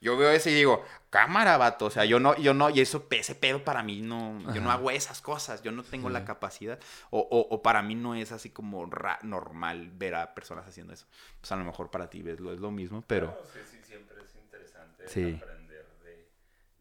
[0.01, 1.85] Yo veo eso y digo, cámara, vato.
[1.85, 4.69] O sea, yo no, yo no, y eso, ese pedo para mí no, yo no
[4.69, 4.73] Ajá.
[4.79, 6.79] hago esas cosas, yo no tengo la capacidad,
[7.11, 10.91] o, o, o para mí no es así como ra- normal ver a personas haciendo
[10.93, 11.05] eso.
[11.39, 13.27] Pues a lo mejor para ti ves lo, es lo mismo, pero...
[13.27, 15.39] Claro, sí, sí, siempre es interesante Sí.
[15.39, 16.27] aprender de,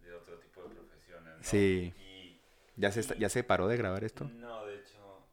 [0.08, 1.36] de otro tipo de profesiones.
[1.36, 1.42] ¿no?
[1.44, 1.92] Sí.
[1.98, 2.40] Y
[2.76, 4.24] ¿Ya se, está- ¿Ya se paró de grabar esto?
[4.32, 5.26] no, de hecho,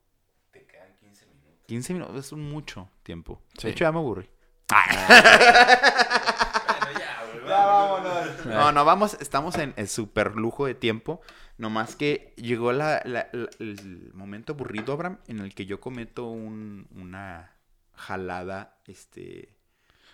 [0.52, 1.64] te quedan 15 minutos.
[1.68, 3.42] 15 minutos es mucho tiempo.
[3.58, 3.68] Sí.
[3.68, 4.30] De hecho, ya me aburrí.
[7.68, 8.46] vámonos.
[8.46, 11.22] No, no, vamos, estamos en el super lujo de tiempo.
[11.58, 16.26] Nomás que llegó la, la- la- el momento aburrido, Abraham, en el que yo cometo
[16.28, 17.52] un, una
[17.96, 19.50] jalada, este,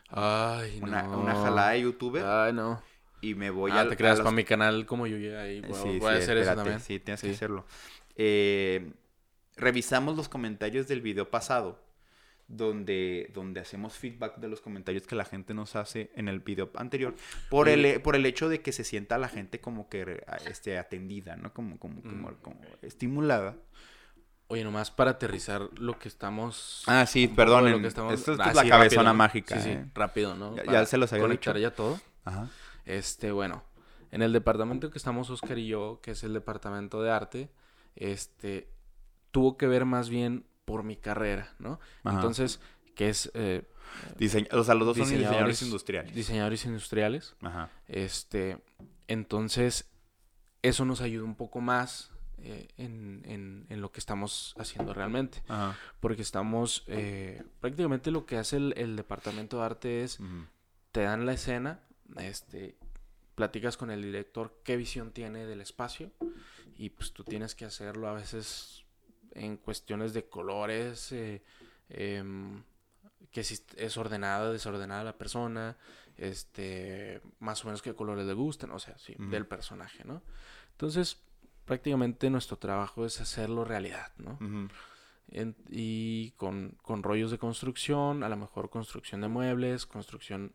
[0.10, 1.20] Ay, una, no.
[1.20, 2.82] una jalada de youtuber Ay, no.
[3.22, 5.62] y me voy ah, a te creas para mi canal como yo llegué ahí.
[5.62, 6.80] Voy, Sí, voy a hacer eso también.
[6.80, 7.66] Sí, tienes que hacerlo.
[8.16, 8.93] Eh,
[9.58, 11.80] revisamos los comentarios del video pasado,
[12.56, 16.70] donde, donde hacemos feedback de los comentarios que la gente nos hace en el video
[16.76, 17.16] anterior,
[17.49, 21.36] por el, por el hecho de que se sienta la gente como que este, atendida,
[21.36, 21.54] ¿no?
[21.54, 22.36] Como, como, como, Mm.
[22.41, 23.56] como estimulada.
[24.47, 26.84] Oye, nomás para aterrizar lo que estamos.
[26.86, 27.72] Ah, sí, perdonen.
[27.74, 28.14] Lo que estamos...
[28.14, 29.86] Esto es Ah, la sí, cabezona mágica, Sí, sí, ¿eh?
[29.95, 30.56] rápido, ¿no?
[30.64, 31.70] Ya- se los había conectar dicho.
[31.70, 31.99] ya todo.
[32.26, 32.49] Ajá.
[32.86, 33.64] Este, bueno,
[34.12, 37.49] en el departamento que estamos Oscar y yo, que es el departamento de arte,
[37.95, 38.70] este,
[39.32, 41.80] tuvo que ver más bien por mi carrera, ¿no?
[42.03, 42.16] Ajá.
[42.18, 42.59] Entonces,
[42.95, 43.68] que es eh,
[44.18, 46.16] Diseñ- o sea, los dos son Diseñadores- diseñadores industriales.
[46.16, 47.36] diseñadores industriales.
[47.41, 47.70] Ajá.
[47.88, 48.57] Este,
[49.07, 49.89] entonces,
[50.61, 52.09] eso nos ayuda un poco más
[52.39, 55.43] eh, en, en- en lo que estamos haciendo realmente.
[55.47, 55.78] Ajá.
[55.99, 60.20] Porque estamos, eh, prácticamente lo que hace el, el departamento de arte es,
[60.91, 61.80] te dan la escena,
[62.18, 62.76] este,
[63.36, 66.11] platicas con el director qué visión tiene del espacio
[66.78, 68.83] y pues tú tienes que hacerlo a veces
[69.36, 71.42] en cuestiones de colores, eh,
[71.90, 72.64] em,
[73.32, 75.78] que si es ordenada, desordenada la persona,
[76.18, 80.22] este, más o menos qué colores le gustan, o sea, sí, del personaje, ¿no?
[80.72, 81.18] Entonces,
[81.66, 84.38] prácticamente nuestro trabajo es hacerlo realidad, ¿no?
[85.30, 90.54] En- y con, con rollos de construcción, a lo mejor construcción de muebles, construcción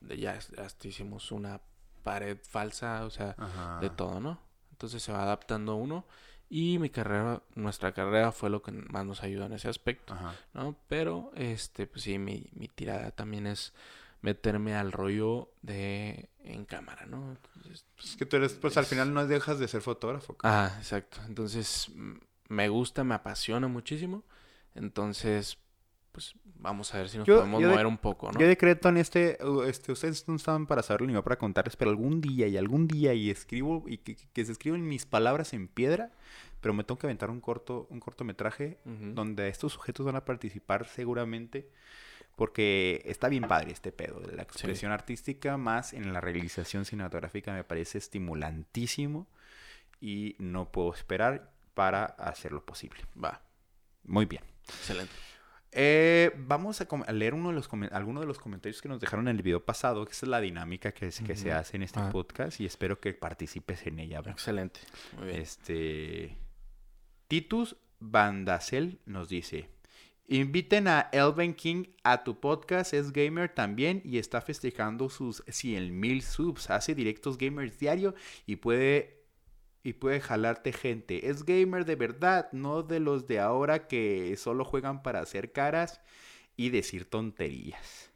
[0.00, 1.60] de ya hasta hicimos una
[2.04, 3.78] pared falsa, o sea, Ajá.
[3.80, 4.40] de todo, ¿no?
[4.70, 6.06] Entonces se va adaptando uno
[6.50, 10.34] y mi carrera, nuestra carrera fue lo que más nos ayudó en ese aspecto, Ajá.
[10.52, 10.76] ¿no?
[10.88, 13.72] Pero, este, pues sí, mi, mi tirada también es
[14.20, 17.30] meterme al rollo de en cámara, ¿no?
[17.30, 20.36] Entonces, Es que tú eres, pues al final no dejas de ser fotógrafo.
[20.42, 21.18] Ah, exacto.
[21.26, 21.90] Entonces,
[22.48, 24.24] me gusta, me apasiona muchísimo.
[24.74, 25.58] Entonces,
[26.12, 28.38] pues vamos a ver si nos Yo- podemos yo mover un poco, ¿no?
[28.40, 31.76] Yo decreto en este, uh, este, ustedes no estaban para saberlo ni yo para contarles,
[31.76, 35.52] pero algún día y algún día y escribo y que, que se escriben mis palabras
[35.54, 36.10] en piedra,
[36.60, 39.14] pero me tengo que aventar un corto, un cortometraje Ujú.
[39.14, 41.70] donde estos sujetos van a participar seguramente,
[42.36, 47.52] porque está bien padre este pedo de la expresión artística, más en la realización cinematográfica
[47.52, 49.26] me parece estimulantísimo
[50.00, 53.00] y no puedo esperar para hacerlo posible.
[53.22, 53.42] Va,
[54.04, 54.42] Muy bien.
[54.68, 55.12] excelente.
[55.72, 59.36] Eh, vamos a, leer uno de los algunos de los comentarios que nos dejaron en
[59.36, 62.00] el video pasado, que esa es la dinámica que, es- que se hace en este
[62.00, 62.10] Ah.
[62.10, 64.20] podcast y espero que participes en ella.
[64.20, 64.32] bro.
[64.32, 64.80] Excelente.
[65.16, 65.40] Muy bien.
[65.40, 66.36] Este
[67.28, 69.68] Titus Bandacel nos dice:
[70.26, 75.98] Inviten a Elven King a tu podcast, es gamer también y está festejando sus 100
[76.00, 76.70] mil subs.
[76.70, 78.14] Hace directos gamers diario
[78.46, 79.19] y puede
[79.82, 81.28] y puede jalarte gente.
[81.30, 86.00] Es gamer de verdad, no de los de ahora que solo juegan para hacer caras
[86.56, 88.10] y decir tonterías.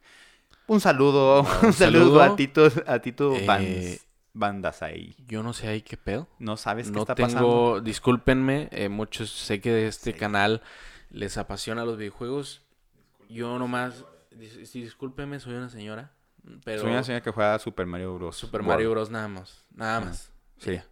[0.67, 2.37] Un saludo, un un saludo, a.
[2.37, 5.15] Tito, a Tito Eh, Bands- Bandasai.
[5.29, 6.27] Yo no sé ahí qué pedo.
[6.39, 7.81] No sabes qué está tengo, pasando.
[7.81, 10.19] discúlpenme, eh, muchos sé que de este Sí.
[10.19, 10.61] canal
[11.11, 12.63] les apasiona los videojuegos.
[13.29, 16.13] Yo nomás, dis- sí, discúlpenme, soy una señora,
[16.65, 18.37] pero Soy una señora que juega Super Mario Bros.
[18.37, 20.33] Super Mario Bros nada más, nada más.
[20.59, 20.73] sí.
[20.73, 20.87] Ya.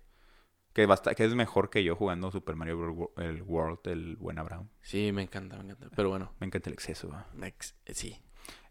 [0.72, 3.08] Que, basta- que es mejor que yo jugando Super Mario Bros.
[3.18, 4.68] El World, el buen Abraham.
[4.80, 5.94] Sí, me encanta, me encanta.
[5.94, 7.10] Pero bueno, Me encanta el exceso.
[7.42, 8.16] eh, sí.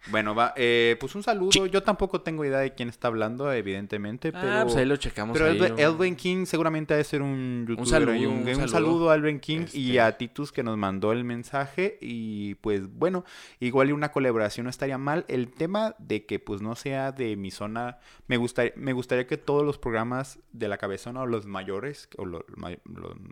[0.10, 1.66] Bueno, va, eh, pues un saludo.
[1.68, 4.52] Yo tampoco tengo idea de quién está hablando, evidentemente, pero...
[4.52, 5.34] Ah, pues ahí lo checamos.
[5.38, 7.88] Pero ahí, Elven, un- Elven King seguramente debe ser un youtuber.
[7.88, 9.10] saludo, y un, un un saludo.
[9.12, 12.00] a Elven King y Este- a Titus que nos mandó el mensaje.
[12.02, 13.26] Y pues bueno,
[13.60, 15.24] igual y una colaboración no estaría mal.
[15.28, 19.38] El tema de que pues no sea de mi zona, me gustaría, me gustaría que
[19.38, 22.44] todos los programas de la cabezona o los mayores, o lo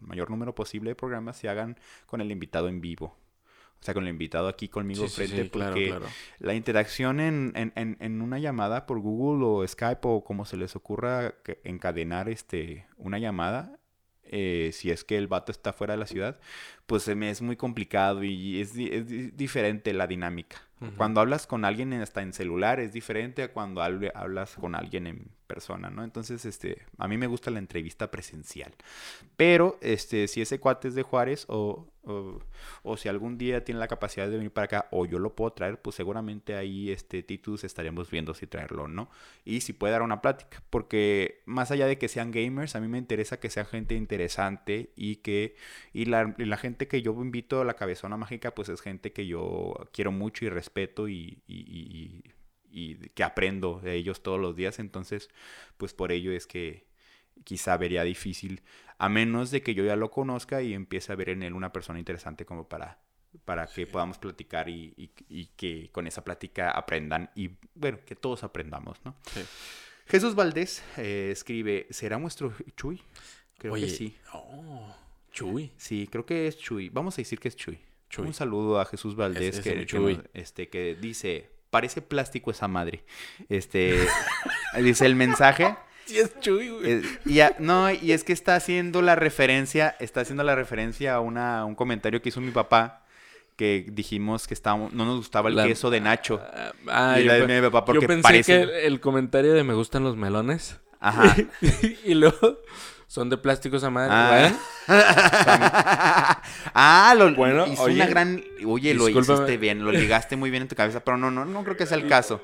[0.02, 3.18] mayor número posible de programas se hagan con el invitado en vivo.
[3.82, 6.08] O sea, con el invitado aquí conmigo Sí, frente, sí, porque claro.
[6.40, 10.58] la interacción en, en, en, en una llamada por Google o Skype o como se
[10.58, 13.80] les ocurra encadenar este, una llamada,
[14.24, 16.40] eh, si es que el vato está fuera de la ciudad,
[16.88, 20.58] pues se me es muy complicado y es, es di- diferente la dinámica.
[20.98, 25.08] Cuando hablas con alguien en- hasta en celular es diferente a cuando hablas con alguien
[25.08, 26.06] en persona, ¿no?
[26.06, 28.74] Entonces, este, a mí me gusta la entrevista presencial.
[29.36, 31.88] Pero, este, si ese cuate es de Juárez o,
[32.84, 35.52] o, si algún día tiene la capacidad de venir para acá o yo lo puedo
[35.54, 39.10] traer, pues seguramente ahí, este, Titus estaremos viendo si traerlo o no.
[39.46, 42.88] Y si puede dar una plática, porque más allá de que sean gamers, a mí
[42.88, 45.56] me interesa que sean gente interesante y que,
[45.94, 49.28] y la, la gente que yo invito a la cabezona mágica, pues es gente que
[49.28, 51.42] yo quiero mucho y respeto y-
[52.72, 54.80] y que aprendo de ellos todos los días.
[54.80, 55.30] Entonces,
[55.78, 56.88] pues por ello es que
[57.44, 58.62] quizá vería difícil,
[58.98, 61.72] a menos de que yo ya lo conozca y empiece a ver en él una
[61.72, 63.00] persona interesante como para,
[63.46, 68.16] para que podamos platicar y, y- y que con esa plática aprendan y, bueno, que
[68.16, 69.16] todos aprendamos, ¿no?
[69.34, 69.42] Sí.
[70.08, 73.02] Jesús Valdés eh, escribe, ¿será nuestro Chuy?
[73.58, 74.18] Creo Oye, que sí.
[74.34, 74.94] oh,
[75.32, 75.72] Chuy.
[75.78, 76.90] Sí, creo que es Chuy.
[76.90, 77.80] Vamos a decir que es Chuy.
[78.10, 78.26] Chuy.
[78.26, 79.86] Un saludo a Jesús Valdés es que,
[80.34, 83.04] este, que dice, parece plástico esa madre.
[83.50, 84.00] Este,
[84.82, 85.76] dice el mensaje.
[86.06, 86.92] Sí, es Chuy, güey.
[86.92, 91.20] eh, y no, y es que está haciendo la referencia, está haciendo la referencia a
[91.20, 93.06] una, a un comentario que hizo mi papá,
[93.56, 96.42] que dijimos que estábamos, no nos gustaba el La- queso de Nacho.
[96.88, 99.54] Ah, Y yo, la de mi papá, yo porque pensé parece- que el, el comentario
[99.54, 100.80] de me gustan los melones.
[101.00, 101.36] Ajá.
[102.04, 102.58] y luego
[103.10, 104.54] son de plástico esa madre.
[104.88, 106.42] Ah,
[106.76, 108.44] ah lo, Bueno, hizo oye, una gran.
[108.68, 111.64] Oye, lo hiciste bien, lo ligaste muy bien en tu cabeza, pero no, no, no
[111.64, 112.40] creo que sea el caso.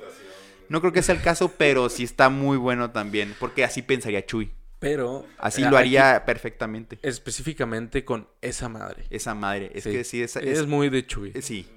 [0.68, 4.26] No creo que sea el caso, pero sí está muy bueno también, porque así pensaría
[4.26, 4.52] Chuy.
[4.80, 5.28] Pero.
[5.38, 6.98] Así eh, lo haría perfectamente.
[7.04, 9.06] Específicamente con esa madre.
[9.12, 9.70] Esa madre.
[9.76, 9.92] Es Sí.
[9.92, 11.32] que sí, es, Es, es- muy de Chuy.
[11.36, 11.68] eh, sí.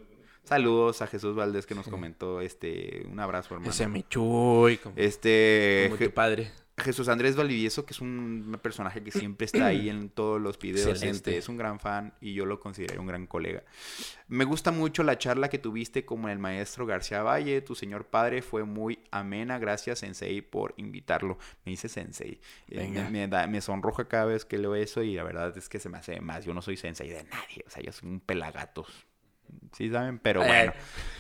[0.45, 3.71] Saludos a Jesús Valdés que nos comentó este un abrazo, hermano.
[3.71, 4.79] Ese mi Chuy.
[4.79, 6.51] Como, Este como tu padre.
[6.79, 11.03] Jesús Andrés Valdivieso, que es un personaje que siempre está ahí en todos los videos.
[11.03, 13.63] Este, es un gran fan y yo lo considero un gran colega.
[14.29, 17.61] Me gusta mucho la charla que tuviste con el maestro García Valle.
[17.63, 19.59] Tu señor padre fue muy amena.
[19.59, 21.39] Gracias, Sensei, por invitarlo.
[21.65, 22.41] Me dice Sensei.
[22.69, 23.05] Eh, Venga.
[23.05, 25.79] Me, me da- me sonroja cada vez que leo eso y la verdad es que
[25.79, 26.45] se me hace más.
[26.45, 27.65] Yo no soy Sensei de nadie.
[27.67, 28.87] O sea, yo soy un pelagatos.
[29.73, 30.73] Sí, saben, pero bueno.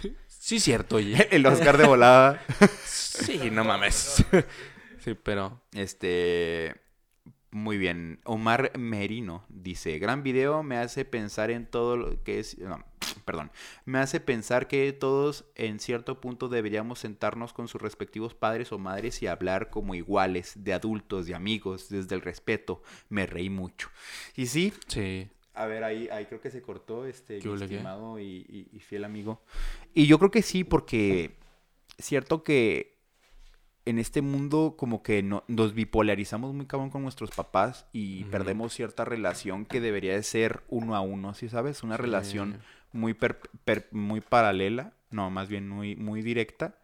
[0.04, 1.28] Eh, sí, cierto, oye.
[1.34, 2.42] El Oscar de volada.
[2.84, 4.22] sí, no mames.
[5.01, 5.61] sí, pero.
[5.72, 6.74] Este.
[7.51, 8.20] Muy bien.
[8.24, 12.59] Omar Merino dice: Gran video me hace pensar en todo lo que es.
[12.59, 12.84] no,
[13.24, 13.51] perdón.
[13.86, 18.78] Me hace pensar que todos en cierto punto deberíamos sentarnos con sus respectivos padres o
[18.78, 22.82] madres y hablar como iguales, de adultos, de amigos, desde el respeto.
[23.09, 23.88] Me reí mucho.
[24.36, 25.28] Y sí, Sí.
[25.55, 29.42] a ver, ahí, ahí creo que se cortó este estimado y, y- y fiel amigo.
[29.94, 31.34] Y yo creo que sí, porque
[31.99, 32.97] cierto que
[33.89, 38.72] en este mundo como que no, nos bipolarizamos muy cabrón con nuestros papás y perdemos
[38.74, 41.82] cierta relación que debería de ser uno a uno, ¿sí sabes?
[41.82, 42.59] Una relación
[42.93, 46.74] muy, per- per- muy paralela, no, más bien muy, muy directa.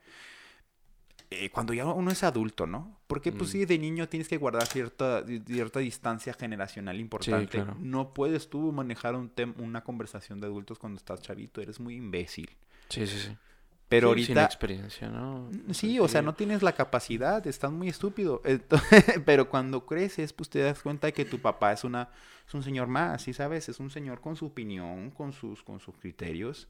[1.30, 2.96] eh, cuando ya uno es adulto, ¿no?
[3.08, 3.52] Porque pues Mm.
[3.52, 7.48] sí, de niño tienes que guardar cierta, cierta distancia generacional importante.
[7.48, 7.76] claro.
[7.80, 11.96] No puedes tú manejar un tem- una conversación de adultos cuando estás chavito, eres muy
[11.96, 12.50] imbécil.
[12.88, 13.36] Sí, sí, sí.
[13.94, 14.44] Pero Sí, Sin ahorita...
[14.44, 15.48] experiencia, ¿no?
[15.72, 18.42] Sí, o sea, no tienes la capacidad, estás muy estúpido.
[19.24, 22.08] Pero cuando creces, pues te das cuenta de que tu papá es una
[22.46, 23.68] es un señor más, ¿sí sabes?
[23.68, 26.68] Es un señor con su opinión, con sus con sus criterios,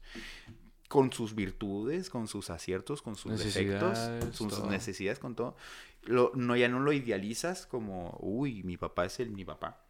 [0.87, 4.69] con sus virtudes, con sus aciertos, con sus defectos, con sus todo.
[4.69, 5.55] necesidades, con todo.
[6.03, 9.84] Lo, no ya no lo idealizas como, uy, mi papá es el mi papá.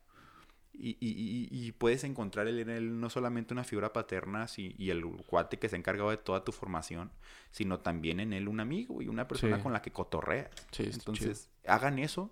[0.77, 5.05] Y, y- y- puedes encontrar en él no solamente una figura paterna si- y el
[5.25, 7.11] cuate que se ha encargado de toda tu formación,
[7.51, 9.63] sino también en él un amigo y una persona Sí.
[9.63, 10.49] con la que cotorreas.
[10.71, 12.31] Sí, Entonces, hagan eso.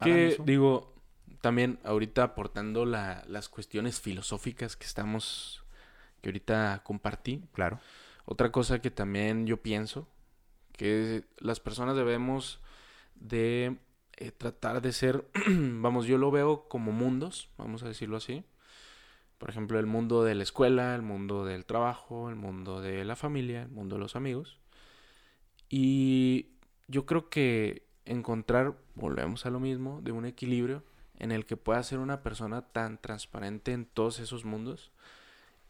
[0.00, 0.94] Que digo,
[1.40, 5.64] también ahorita aportando la- las cuestiones filosóficas que estamos,
[6.20, 7.42] que ahorita compartí.
[7.52, 7.80] Claro.
[8.24, 10.06] Otra cosa que también yo pienso,
[10.76, 12.60] que las personas debemos
[13.16, 13.76] de
[14.20, 18.44] eh, tratar de ser, vamos, yo lo veo como mundos, vamos a decirlo así.
[19.38, 23.14] Por ejemplo, el mundo de la escuela, el mundo del trabajo, el mundo de la
[23.14, 24.58] familia, el mundo de los amigos.
[25.68, 26.48] Y
[26.88, 30.82] yo creo que encontrar, volvemos a lo mismo, de un equilibrio
[31.18, 34.90] en el que pueda ser una persona tan transparente en todos esos mundos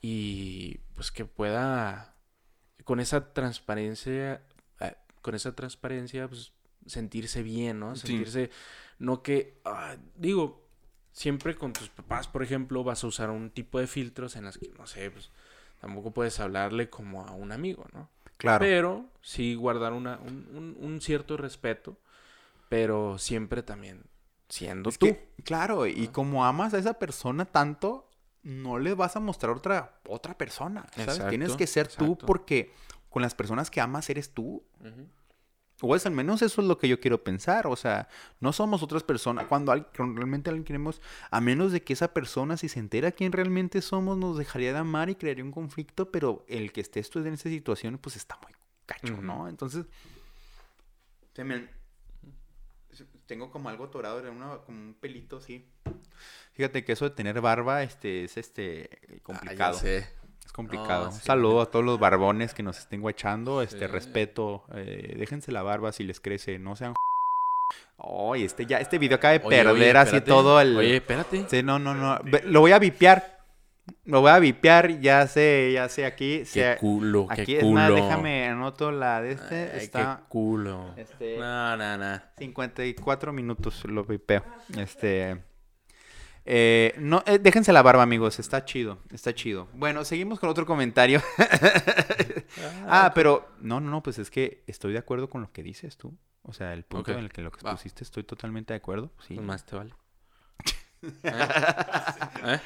[0.00, 2.14] y pues que pueda
[2.84, 4.42] con esa transparencia
[4.80, 6.52] eh, con esa transparencia pues
[6.88, 7.94] sentirse bien, ¿no?
[7.96, 8.06] Sí.
[8.08, 8.50] Sentirse
[8.98, 10.64] no que ah, digo
[11.12, 14.58] siempre con tus papás, por ejemplo, vas a usar un tipo de filtros en las
[14.58, 15.30] que no sé, pues
[15.80, 18.08] tampoco puedes hablarle como a un amigo, ¿no?
[18.36, 18.64] Claro.
[18.64, 21.96] Pero sí guardar una, un, un- un cierto respeto,
[22.68, 24.04] pero siempre también
[24.48, 25.06] siendo Es tú.
[25.06, 28.08] que, claro, y como amas a esa persona tanto,
[28.42, 31.08] no le vas a mostrar otra, otra persona, ¿sabes?
[31.08, 32.26] Exacto, Tienes que ser tú exacto.
[32.26, 32.72] porque
[33.10, 34.62] con las personas que amas eres tú.
[34.80, 35.06] Ujú.
[35.80, 37.66] O es al menos eso es lo que yo quiero pensar.
[37.68, 38.08] O sea,
[38.40, 39.46] no somos otras personas.
[39.46, 41.00] Cuando, al- cuando realmente alguien queremos,
[41.30, 44.78] a menos de que esa persona, si se entera quién realmente somos, nos dejaría de
[44.80, 46.10] amar y crearía un conflicto.
[46.10, 48.52] Pero el que estés tú en esa situación, pues está muy
[48.86, 49.22] cacho.
[49.22, 49.48] ¿no?
[49.48, 49.86] Entonces,
[51.34, 51.68] se me-
[53.26, 55.64] tengo como algo atorado, era una- como un pelito así.
[56.54, 59.78] Fíjate que eso de tener barba, este, es este Ah, ya complicado.
[59.78, 60.08] sé.
[60.48, 61.04] Es complicado.
[61.04, 63.60] No, Un saludo a todos los barbones que nos estén guachando.
[63.60, 63.86] Este, Sí.
[63.86, 64.64] respeto.
[64.74, 66.58] eh, déjense la barba si les crece.
[66.58, 66.94] No sean...
[67.98, 70.74] Ay, este ya, este video acaba de Oye, perder oye, así todo el...
[70.78, 71.44] Oye, espérate.
[71.50, 72.18] Sí, no, no, no.
[72.44, 73.36] Lo voy a vipear.
[74.06, 76.38] Lo voy a vipear, ya sé, ya sé aquí.
[76.38, 77.68] Qué se- culo, qué aquí culo.
[77.68, 79.70] es más, déjame anoto la de este.
[79.74, 80.94] Ay, está qué culo.
[80.96, 82.20] este, No, no, no.
[82.38, 84.42] 54 minutos lo vipeo.
[84.78, 85.42] Este.
[86.50, 88.38] Eh, no, eh, déjense la barba, amigos.
[88.38, 89.68] Está chido, está chido.
[89.74, 91.22] Bueno, seguimos con otro comentario.
[92.88, 93.50] ah, pero.
[93.60, 96.16] No, no, no, pues es que estoy de acuerdo con lo que dices tú.
[96.42, 99.12] O sea, el punto en el que lo que pusiste estoy totalmente de acuerdo.
[99.26, 99.34] Sí.
[99.34, 99.92] Pues más te vale.
[101.22, 102.60] ¿Eh?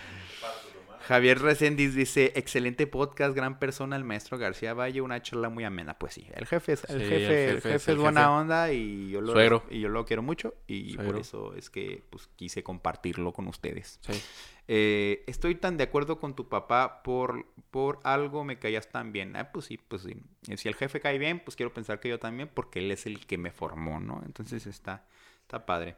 [1.02, 5.98] Javier Reséndiz dice, excelente podcast, gran persona, el maestro García Valle, una charla muy amena.
[5.98, 8.32] Pues sí, el jefe es, el Sí, jefe, el el jefe es buena jefe.
[8.32, 9.64] onda y yo lo Suegro.
[9.70, 13.98] y yo lo quiero mucho y por eso es que pues quise compartirlo con ustedes.
[14.02, 14.22] Sí.
[14.68, 19.34] Eh, estoy tan de acuerdo con tu papá por, por algo me caías tan bien.
[19.36, 20.14] Ah, pues sí, pues sí.
[20.48, 23.06] Eh, Si el jefe cae bien, pues quiero pensar que yo también porque él es
[23.06, 24.22] el que me formó, ¿no?
[24.24, 25.04] Entonces está,
[25.42, 25.96] está padre.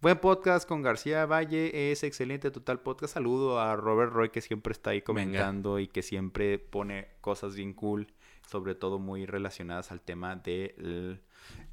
[0.00, 3.14] Buen podcast con García Valle, es excelente total podcast.
[3.14, 7.74] Saludo a Robert Roy que siempre está ahí comentando y que siempre pone cosas bien
[7.74, 8.06] cool,
[8.48, 11.20] sobre todo muy relacionadas al tema del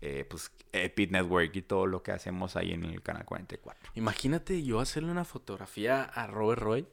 [0.01, 3.91] eh, pues, Epic Network y todo lo que hacemos ahí en el canal 44.
[3.93, 6.88] Imagínate yo hacerle una fotografía a Robert Roy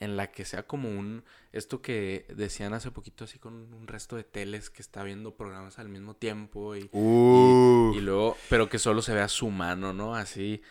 [0.00, 1.22] en la que sea como un
[1.52, 5.78] esto que decían hace poquito así con un resto de teles que está viendo programas
[5.78, 7.92] al mismo tiempo y, Uh.
[7.94, 10.14] y, y luego pero que solo se vea su mano, ¿no?
[10.16, 10.62] Así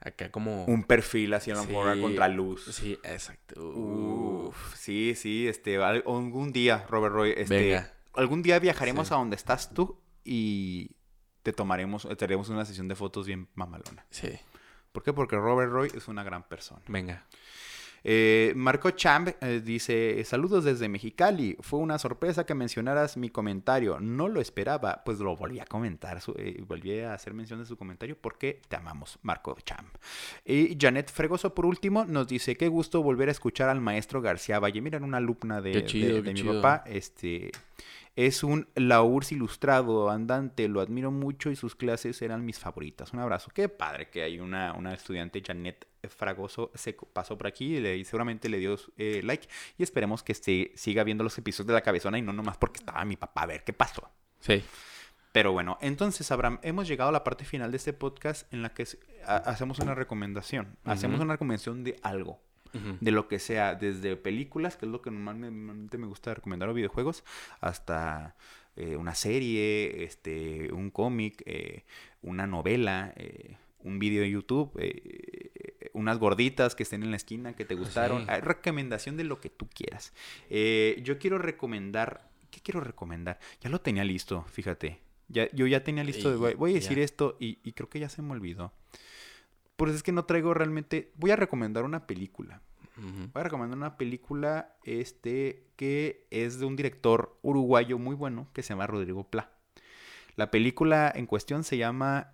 [0.00, 2.64] acá como un perfil así a lo mejor Sí, a contraluz.
[2.66, 3.60] Sí, exacto.
[3.68, 7.92] Uf, sí, sí, este, al- algún día, Robert Roy, este, Venga.
[8.14, 9.14] algún día viajaremos Sí.
[9.14, 10.92] a donde estás tú y
[11.42, 14.06] te tomaremos, te haremos una sesión de fotos bien mamalona.
[14.10, 14.28] Sí,
[14.92, 15.12] ¿Por qué?
[15.12, 16.80] Porque Robert Roy es una gran persona.
[16.88, 17.24] venga.
[18.04, 21.56] Eh, Marco Champ eh, dice, saludos desde Mexicali.
[21.60, 23.98] Fue una sorpresa que mencionaras mi comentario.
[24.00, 27.66] No lo esperaba, pues lo volví a comentar, su- eh, volví a hacer mención de
[27.66, 29.88] su comentario porque te amamos, Marco Champ.
[30.44, 34.58] Y Janet Fregoso, por último, nos dice, qué gusto volver a escuchar al maestro García
[34.58, 34.80] Valle.
[34.80, 36.62] Miren, una alumna de, Qué chido, de- qué de mi chido.
[36.62, 36.84] papá.
[36.86, 37.50] Este,
[38.18, 43.12] es un laurs ilustrado, andante, lo admiro mucho y sus clases eran mis favoritas.
[43.12, 43.48] Un abrazo.
[43.54, 48.04] Qué padre que hay una, una estudiante, Janet Fragoso, se pasó por aquí y le,
[48.04, 49.46] seguramente le dio eh, like.
[49.76, 52.80] Y esperemos que este, siga viendo los episodios de la cabezona y no nomás porque
[52.80, 54.10] estaba mi papá a ver qué pasó.
[54.40, 54.64] Sí.
[55.30, 58.74] Pero bueno, entonces, Abraham, hemos llegado a la parte final de este podcast en la
[58.74, 58.84] que
[59.24, 60.76] hacemos una recomendación.
[60.82, 62.40] Hacemos una recomendación de algo
[63.00, 66.74] De lo que sea, desde películas, que es lo que normalmente me gusta recomendar, o
[66.74, 67.24] videojuegos,
[67.60, 68.36] hasta
[68.76, 71.84] eh, una serie, este, un cómic, eh,
[72.22, 74.72] una novela, eh, un video de YouTube,
[75.92, 78.22] unas gorditas que estén en la esquina que te gustaron.
[78.24, 78.30] Sí.
[78.30, 80.12] Hay recomendación de lo que tú quieras.
[80.50, 83.38] Eh, yo quiero recomendar, ¿qué quiero recomendar?
[83.60, 85.00] Ya lo tenía listo, fíjate.
[85.28, 88.00] Ya, yo ya tenía listo, de, voy, voy a decir esto y, y creo que
[88.00, 88.72] ya se me olvidó.
[89.78, 91.12] Pues es que no traigo realmente.
[91.14, 92.60] Voy a recomendar una película.
[93.32, 98.62] Voy a recomendar una película este, que es de un director uruguayo muy bueno que
[98.64, 99.52] se llama Rodrigo Pla.
[100.34, 102.32] La película en cuestión se llama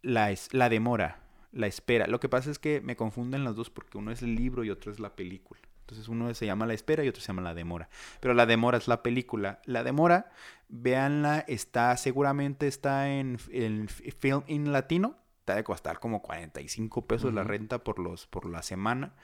[0.00, 1.20] La, es- la Demora,
[1.52, 2.06] La Espera.
[2.06, 4.70] Lo que pasa es que me confunden las dos porque uno es el libro y
[4.70, 5.60] otro es la película.
[5.80, 7.90] Entonces uno se llama La Espera y otro se llama La Demora.
[8.20, 9.60] Pero La Demora es la película.
[9.66, 10.30] La Demora,
[10.70, 15.16] véanla, está seguramente está en, en Film in Latino.
[15.48, 17.44] Te ha de costar como 45 pesos la Ujú.
[17.44, 19.14] renta por, los, por la semana.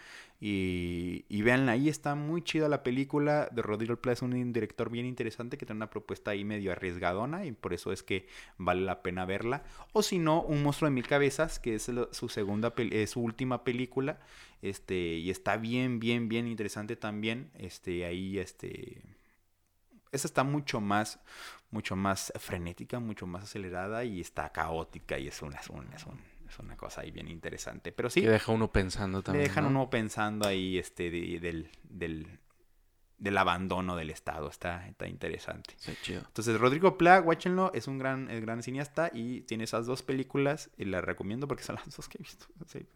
[0.41, 4.91] Y, y véanla, ahí está muy chida la película de Rodrigo Pla, es un director
[4.91, 8.27] bien interesante que tiene una propuesta ahí medio arriesgadona y por eso es que
[8.59, 9.63] vale la pena verla.
[9.93, 13.65] O si no, Un monstruo de mil cabezas, que es su segunda, eh, su última
[13.65, 14.19] película,
[14.63, 19.03] este, y está bien, bien, bien interesante también, este, ahí, este,
[20.13, 21.19] esa está mucho más,
[21.75, 26.07] mucho más frenética, mucho más acelerada y está caótica y es una, es un- es
[26.07, 27.91] un- es una cosa ahí bien interesante.
[27.91, 29.45] Pero sí, Que deja uno pensando le también.
[29.49, 29.71] dejan ¿no?
[29.71, 32.39] uno pensando ahí este de- del, del,
[33.19, 34.49] del abandono del Estado.
[34.49, 35.75] Está, está interesante.
[35.79, 36.21] Sí, chido.
[36.27, 40.71] Entonces, Rodrigo Pla, guáchenlo, es un gran, es gran cineasta y tiene esas dos películas
[40.77, 42.47] y las recomiendo porque son las dos que he visto.
[42.67, 42.87] Sí.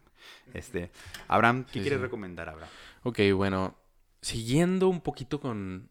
[0.53, 0.91] Este,
[1.27, 2.03] Abraham, ¿qué Sí, quieres sí.
[2.03, 2.69] recomendar, Abraham?
[3.03, 3.75] Ok, bueno.
[4.21, 5.87] Siguiendo un poquito con,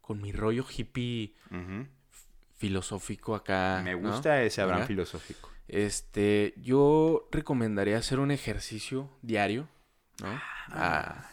[0.00, 1.86] con mi rollo hippie Ujú.
[2.58, 3.80] Filosófico acá.
[3.82, 4.10] Me ¿no?
[4.10, 5.50] gusta ese Abraham filosófico.
[5.68, 9.68] Este, yo recomendaría hacer un ejercicio diario,
[10.22, 10.28] ¿no?
[10.70, 11.30] Ah,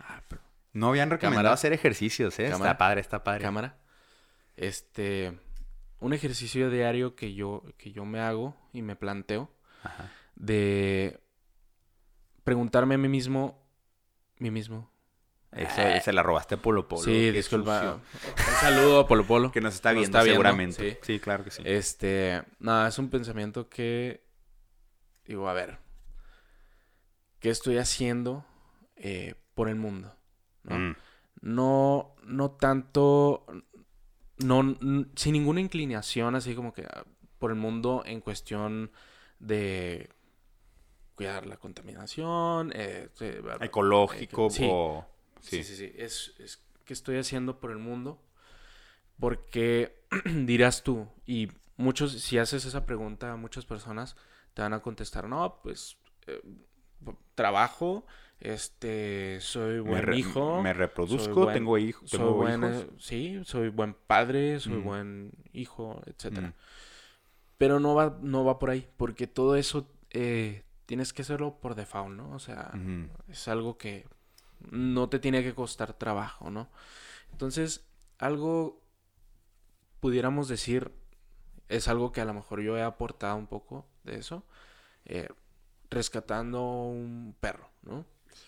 [0.00, 0.40] ah, pero-
[0.72, 1.54] No habían recomendado Cámara.
[1.54, 2.50] hacer ejercicios, ¿eh?
[2.50, 2.70] Cámara.
[2.72, 3.42] Está padre, está padre.
[3.42, 3.76] cámara.
[4.56, 5.38] Este,
[6.00, 9.50] un ejercicio diario que yo, que yo me hago y me planteo
[9.82, 10.10] Ajá.
[10.36, 11.20] de
[12.44, 13.60] preguntarme a mí mismo,
[14.38, 14.90] mí mismo,
[15.52, 17.02] Eso se la robaste a Polo Polo.
[17.02, 17.80] sí, disculpa.
[17.80, 18.00] sucio.
[18.36, 19.50] Un saludo a Polo Polo.
[19.50, 20.90] Que nos está Nos viendo está viendo, seguramente.
[20.92, 20.98] sí.
[21.14, 21.20] Sí.
[21.20, 21.62] claro que sí.
[21.64, 24.24] Este, nada, es un pensamiento que
[25.24, 25.78] digo, a ver,
[27.40, 28.44] ¿qué estoy haciendo
[28.96, 30.14] eh, por el mundo?
[30.64, 30.78] ¿no?
[30.78, 30.96] Mm,
[31.40, 33.46] no, no tanto,
[34.38, 34.76] no,
[35.16, 37.04] sin ninguna inclinación así como que ah,
[37.38, 38.90] por el mundo en cuestión
[39.38, 40.10] de
[41.14, 43.08] cuidar la contaminación, eh.
[43.60, 44.68] Ecológico Sí.
[44.70, 45.06] o...
[45.40, 45.64] Sí, Sí.
[45.64, 45.92] sí, sí.
[45.96, 48.22] Es, es que estoy haciendo por el mundo.
[49.20, 50.00] Porque
[50.46, 54.16] dirás tú, y muchos, si haces esa pregunta a muchas personas,
[54.54, 56.40] te van a contestar, no, pues eh,
[57.34, 58.06] trabajo,
[58.40, 60.62] este, soy Me, buen re- hijo.
[60.62, 62.76] me reproduzco, buen- tengo, hijo, soy tengo buen, hijos.
[62.84, 64.84] eh, sí, soy buen padre, soy Mm.
[64.84, 66.48] buen hijo, etcétera.
[66.48, 66.54] Mm.
[67.58, 71.74] Pero no va, no va por ahí, porque todo eso eh, tienes que hacerlo por
[71.74, 72.30] default, ¿no?
[72.30, 72.72] O sea,
[73.28, 74.06] es algo que
[74.70, 76.68] no te tiene que costar trabajo, ¿no?
[77.32, 77.86] Entonces,
[78.18, 78.80] algo
[80.00, 80.92] pudiéramos decir,
[81.68, 84.44] es algo que a lo mejor yo he aportado un poco de eso,
[85.04, 85.28] eh,
[85.90, 88.04] rescatando un perro, ¿no?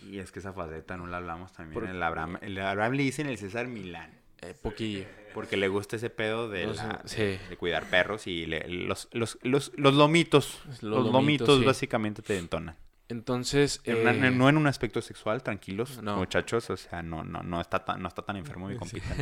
[0.09, 1.75] Y es que esa faceta no la hablamos también.
[1.81, 4.19] Por- El Abraham, el Abraham le dicen el César Milán.
[4.43, 5.05] Eh, poquillo.
[5.35, 7.17] Porque le gusta ese pedo de, Los- la- sí.
[7.23, 10.61] de, de cuidar perros y le- los, los, los, los lomitos.
[10.67, 11.13] Los Los, lomitos,
[11.49, 11.65] lomitos, sí.
[11.65, 12.77] básicamente te entonan.
[13.11, 16.17] Entonces, En una- eh, no en un aspecto sexual, tranquilos, No.
[16.17, 16.71] muchachos.
[16.71, 18.79] O sea, no, no, no, está tan, no está tan enfermo mi Sí.
[18.79, 19.15] compita.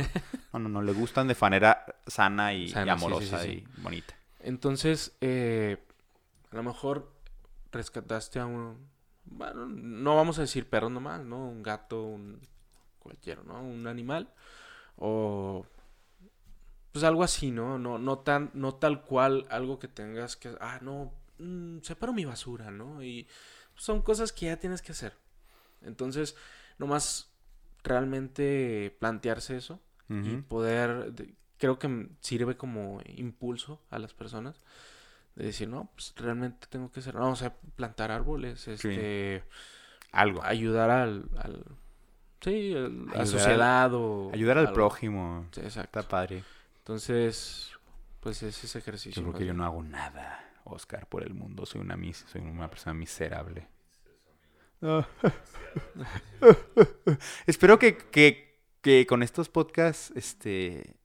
[0.53, 3.63] No, no, no, le gustan de manera sana y, Sana, amorosa sí, sí.
[3.77, 4.13] y bonita.
[4.41, 5.77] Entonces, eh,
[6.51, 7.11] a lo mejor
[7.71, 8.87] rescataste a un...
[9.25, 11.47] Bueno, no vamos a decir perro nomás, ¿no?
[11.49, 12.39] Un gato, un
[12.99, 13.61] cualquiera, ¿no?
[13.61, 14.29] Un animal.
[14.97, 15.65] O...
[16.91, 17.77] Pues algo así, ¿no?
[17.77, 20.55] No, no, tan, no tal cual algo que tengas que...
[20.59, 23.03] Ah, no, mm, separo mi basura, ¿no?
[23.03, 23.27] Y
[23.79, 25.13] son cosas que ya tienes que hacer.
[25.81, 26.35] Entonces,
[26.77, 27.31] nomás
[27.83, 29.79] realmente plantearse eso
[30.11, 34.63] y poder, de- creo que sirve como impulso a las personas
[35.35, 39.43] de decir, no, pues realmente tengo que hacer, no, o sea, plantar árboles, este,
[40.11, 40.43] Algo.
[40.43, 41.63] ayudar al, al
[42.41, 44.73] sí, al- a Ayudar sociedad o Ayudar al algo.
[44.75, 45.45] prójimo.
[45.51, 45.99] Sí, exacto.
[45.99, 46.43] Está padre.
[46.79, 47.71] Entonces,
[48.19, 49.21] pues es ese ejercicio.
[49.21, 51.65] Yo creo que yo no hago nada, Oscar, por el mundo.
[51.65, 53.67] Soy una, mis soy una persona miserable.
[57.45, 60.95] Espero que, que, que con estos podcasts, este,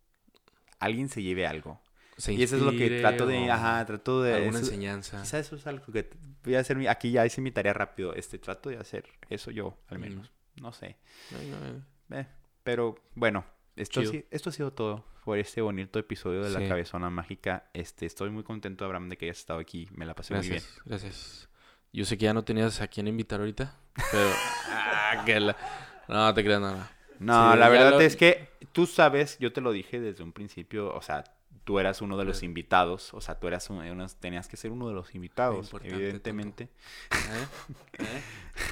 [0.79, 1.81] alguien se lleve algo.
[2.17, 4.35] Se Y eso es lo que trato de, ajá, trato de...
[4.35, 5.21] alguna eso- enseñanza.
[5.23, 6.09] quizá eso es algo que
[6.45, 9.51] voy a hacer, mi- aquí ya hice mi tarea rápido, este, trato de hacer eso
[9.51, 10.01] yo, al Mm.
[10.03, 10.31] menos.
[10.61, 10.97] No sé.
[11.37, 12.21] Ay, no, eh.
[12.21, 12.27] Eh,
[12.63, 13.45] pero bueno,
[13.77, 16.69] esto, sí- esto ha sido todo por este bonito episodio de La Sí.
[16.69, 17.71] Cabezona Mágica.
[17.73, 19.89] Este, estoy muy contento, Abraham, de que hayas estado aquí.
[19.93, 20.55] Me la pasé muy bien.
[20.63, 21.49] Gracias, gracias.
[21.93, 23.75] Yo sé que ya no tenías a quién invitar ahorita,
[24.11, 24.29] pero...
[24.71, 25.57] ah, que la-
[26.09, 26.91] No, te creas nada.
[27.21, 30.33] No, Sí, la verdad lo- es que tú sabes, yo te lo dije desde un
[30.33, 31.25] principio, o sea,
[31.65, 34.71] tú eras uno de los invitados, o sea, tú eras un- unos- tenías que ser
[34.71, 36.65] uno de los invitados, evidentemente.
[37.11, 37.47] ¿Eh?
[37.99, 38.23] ¿Eh?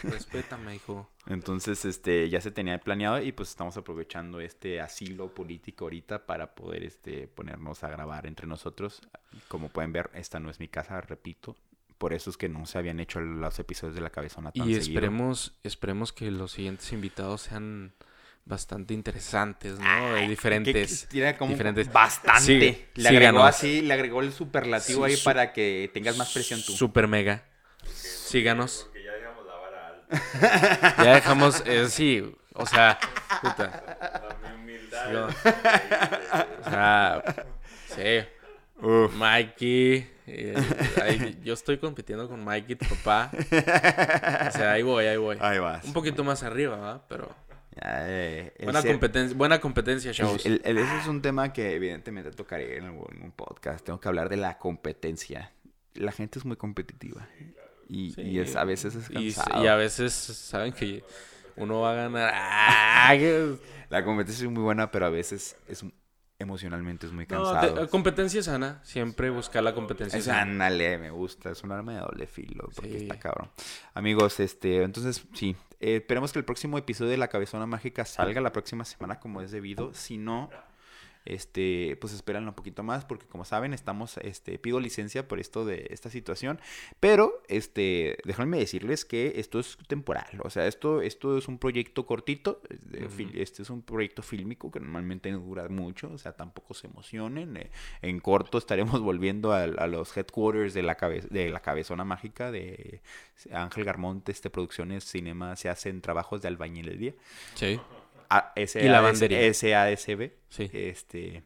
[0.04, 1.08] Respétame, hijo.
[1.26, 6.54] Entonces, este, ya se tenía planeado y pues estamos aprovechando este asilo político ahorita para
[6.54, 9.00] poder, este, ponernos a grabar entre nosotros.
[9.48, 11.56] Como pueden ver, esta no es mi casa, repito.
[11.98, 14.74] Por eso es que no se habían hecho los episodios de la cabezona tan Y
[14.74, 14.90] seguido.
[14.98, 17.92] esperemos, esperemos que los siguientes invitados sean
[18.44, 19.84] bastante interesantes, ¿no?
[19.86, 21.00] Ay, Eh, diferentes.
[21.02, 21.92] que- que tiene como diferentes.
[21.92, 22.40] Bastante.
[22.42, 26.32] Sí, le agregó así, le agregó el superlativo Sí, ahí su- para que tengas más
[26.32, 26.72] presión tú.
[26.72, 27.44] Super mega.
[27.94, 28.84] Síganos.
[28.88, 31.04] Porque ya dejamos la vara alta.
[31.04, 32.98] Ya dejamos, eh, sí, o sea,
[33.40, 34.28] puta.
[34.42, 35.28] La mi humildad.
[36.66, 37.22] O sea,
[37.94, 38.28] sí.
[38.84, 39.14] Uf.
[39.14, 40.10] Mikey.
[40.26, 40.54] eh,
[41.02, 43.30] ahí- yo estoy compitiendo con Mikey, tu papá.
[43.32, 45.36] O sea, ahí voy, ahí voy.
[45.40, 45.84] Ahí vas.
[45.84, 47.02] Un poquito más arriba, ¿verdad?
[47.08, 47.34] Pero
[47.80, 50.46] eh, buena competencia, buena competencia, el- chavos.
[50.46, 53.84] el- el- ese es un tema que evidentemente tocaré en un podcast.
[53.84, 55.52] Tengo que hablar de la competencia.
[55.94, 57.26] La gente es muy competitiva.
[57.88, 59.62] Y, y es, a veces es cansado.
[59.64, 61.02] y a veces saben que
[61.56, 62.32] uno va a ganar.
[62.34, 63.14] ¡Ah!
[63.90, 65.84] La competencia es muy buena, pero a veces es
[66.42, 67.80] emocionalmente es muy No, cansado.
[67.82, 68.80] de- competencia sana.
[68.84, 70.42] Siempre buscar la competencia Es, sana.
[70.42, 71.50] ándale, me gusta.
[71.50, 72.68] Es un arma de doble filo.
[72.74, 72.96] Porque Sí.
[73.04, 73.50] está cabrón.
[73.94, 75.56] Amigos, este, entonces, sí.
[75.80, 79.40] eh, esperemos que el próximo episodio de La Cabezona Mágica salga la próxima semana como
[79.40, 79.92] es debido.
[79.94, 80.50] Si no,
[81.24, 85.64] este, pues esperan un poquito más porque como saben, estamos, este, pido licencia por esto
[85.64, 86.60] de esta situación,
[87.00, 92.06] pero, este, déjenme decirles que esto es temporal, o sea, esto, esto es un proyecto
[92.06, 93.08] cortito, de
[93.42, 97.56] este es un proyecto fílmico que normalmente no dura mucho, o sea, tampoco se emocionen,
[97.56, 97.70] eh,
[98.02, 102.50] en corto estaremos volviendo al- a, los headquarters de la, cabe- de la cabezona mágica
[102.50, 103.00] de
[103.52, 107.14] Ángel Garmonte, este, Producciones Cinema, se hacen trabajos de albañilería.
[107.54, 107.80] Sí,
[108.88, 109.52] Lavandería.
[109.52, 110.30] SADCB.
[110.48, 110.70] sí.
[110.72, 111.42] Este,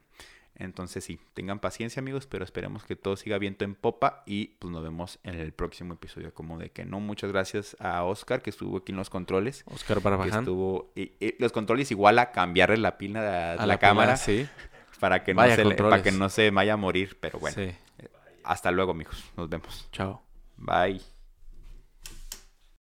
[0.58, 4.72] entonces sí, tengan paciencia amigos, pero esperemos que todo siga viento en popa y pues
[4.72, 6.98] nos vemos en el próximo episodio como de que no.
[6.98, 9.64] Muchas gracias a Oscar que estuvo aquí en los controles.
[9.66, 10.40] Oscar Que Barbaján.
[10.40, 14.48] estuvo, y, y los controles igual a cambiarle la pila de, A la, cámara Sí.
[14.98, 17.54] para que no se para que no se vaya a morir, pero bueno.
[17.54, 17.70] Sí.
[18.42, 19.88] Hasta luego amigos, nos vemos.
[19.92, 20.22] Chao.
[20.56, 21.02] Bye.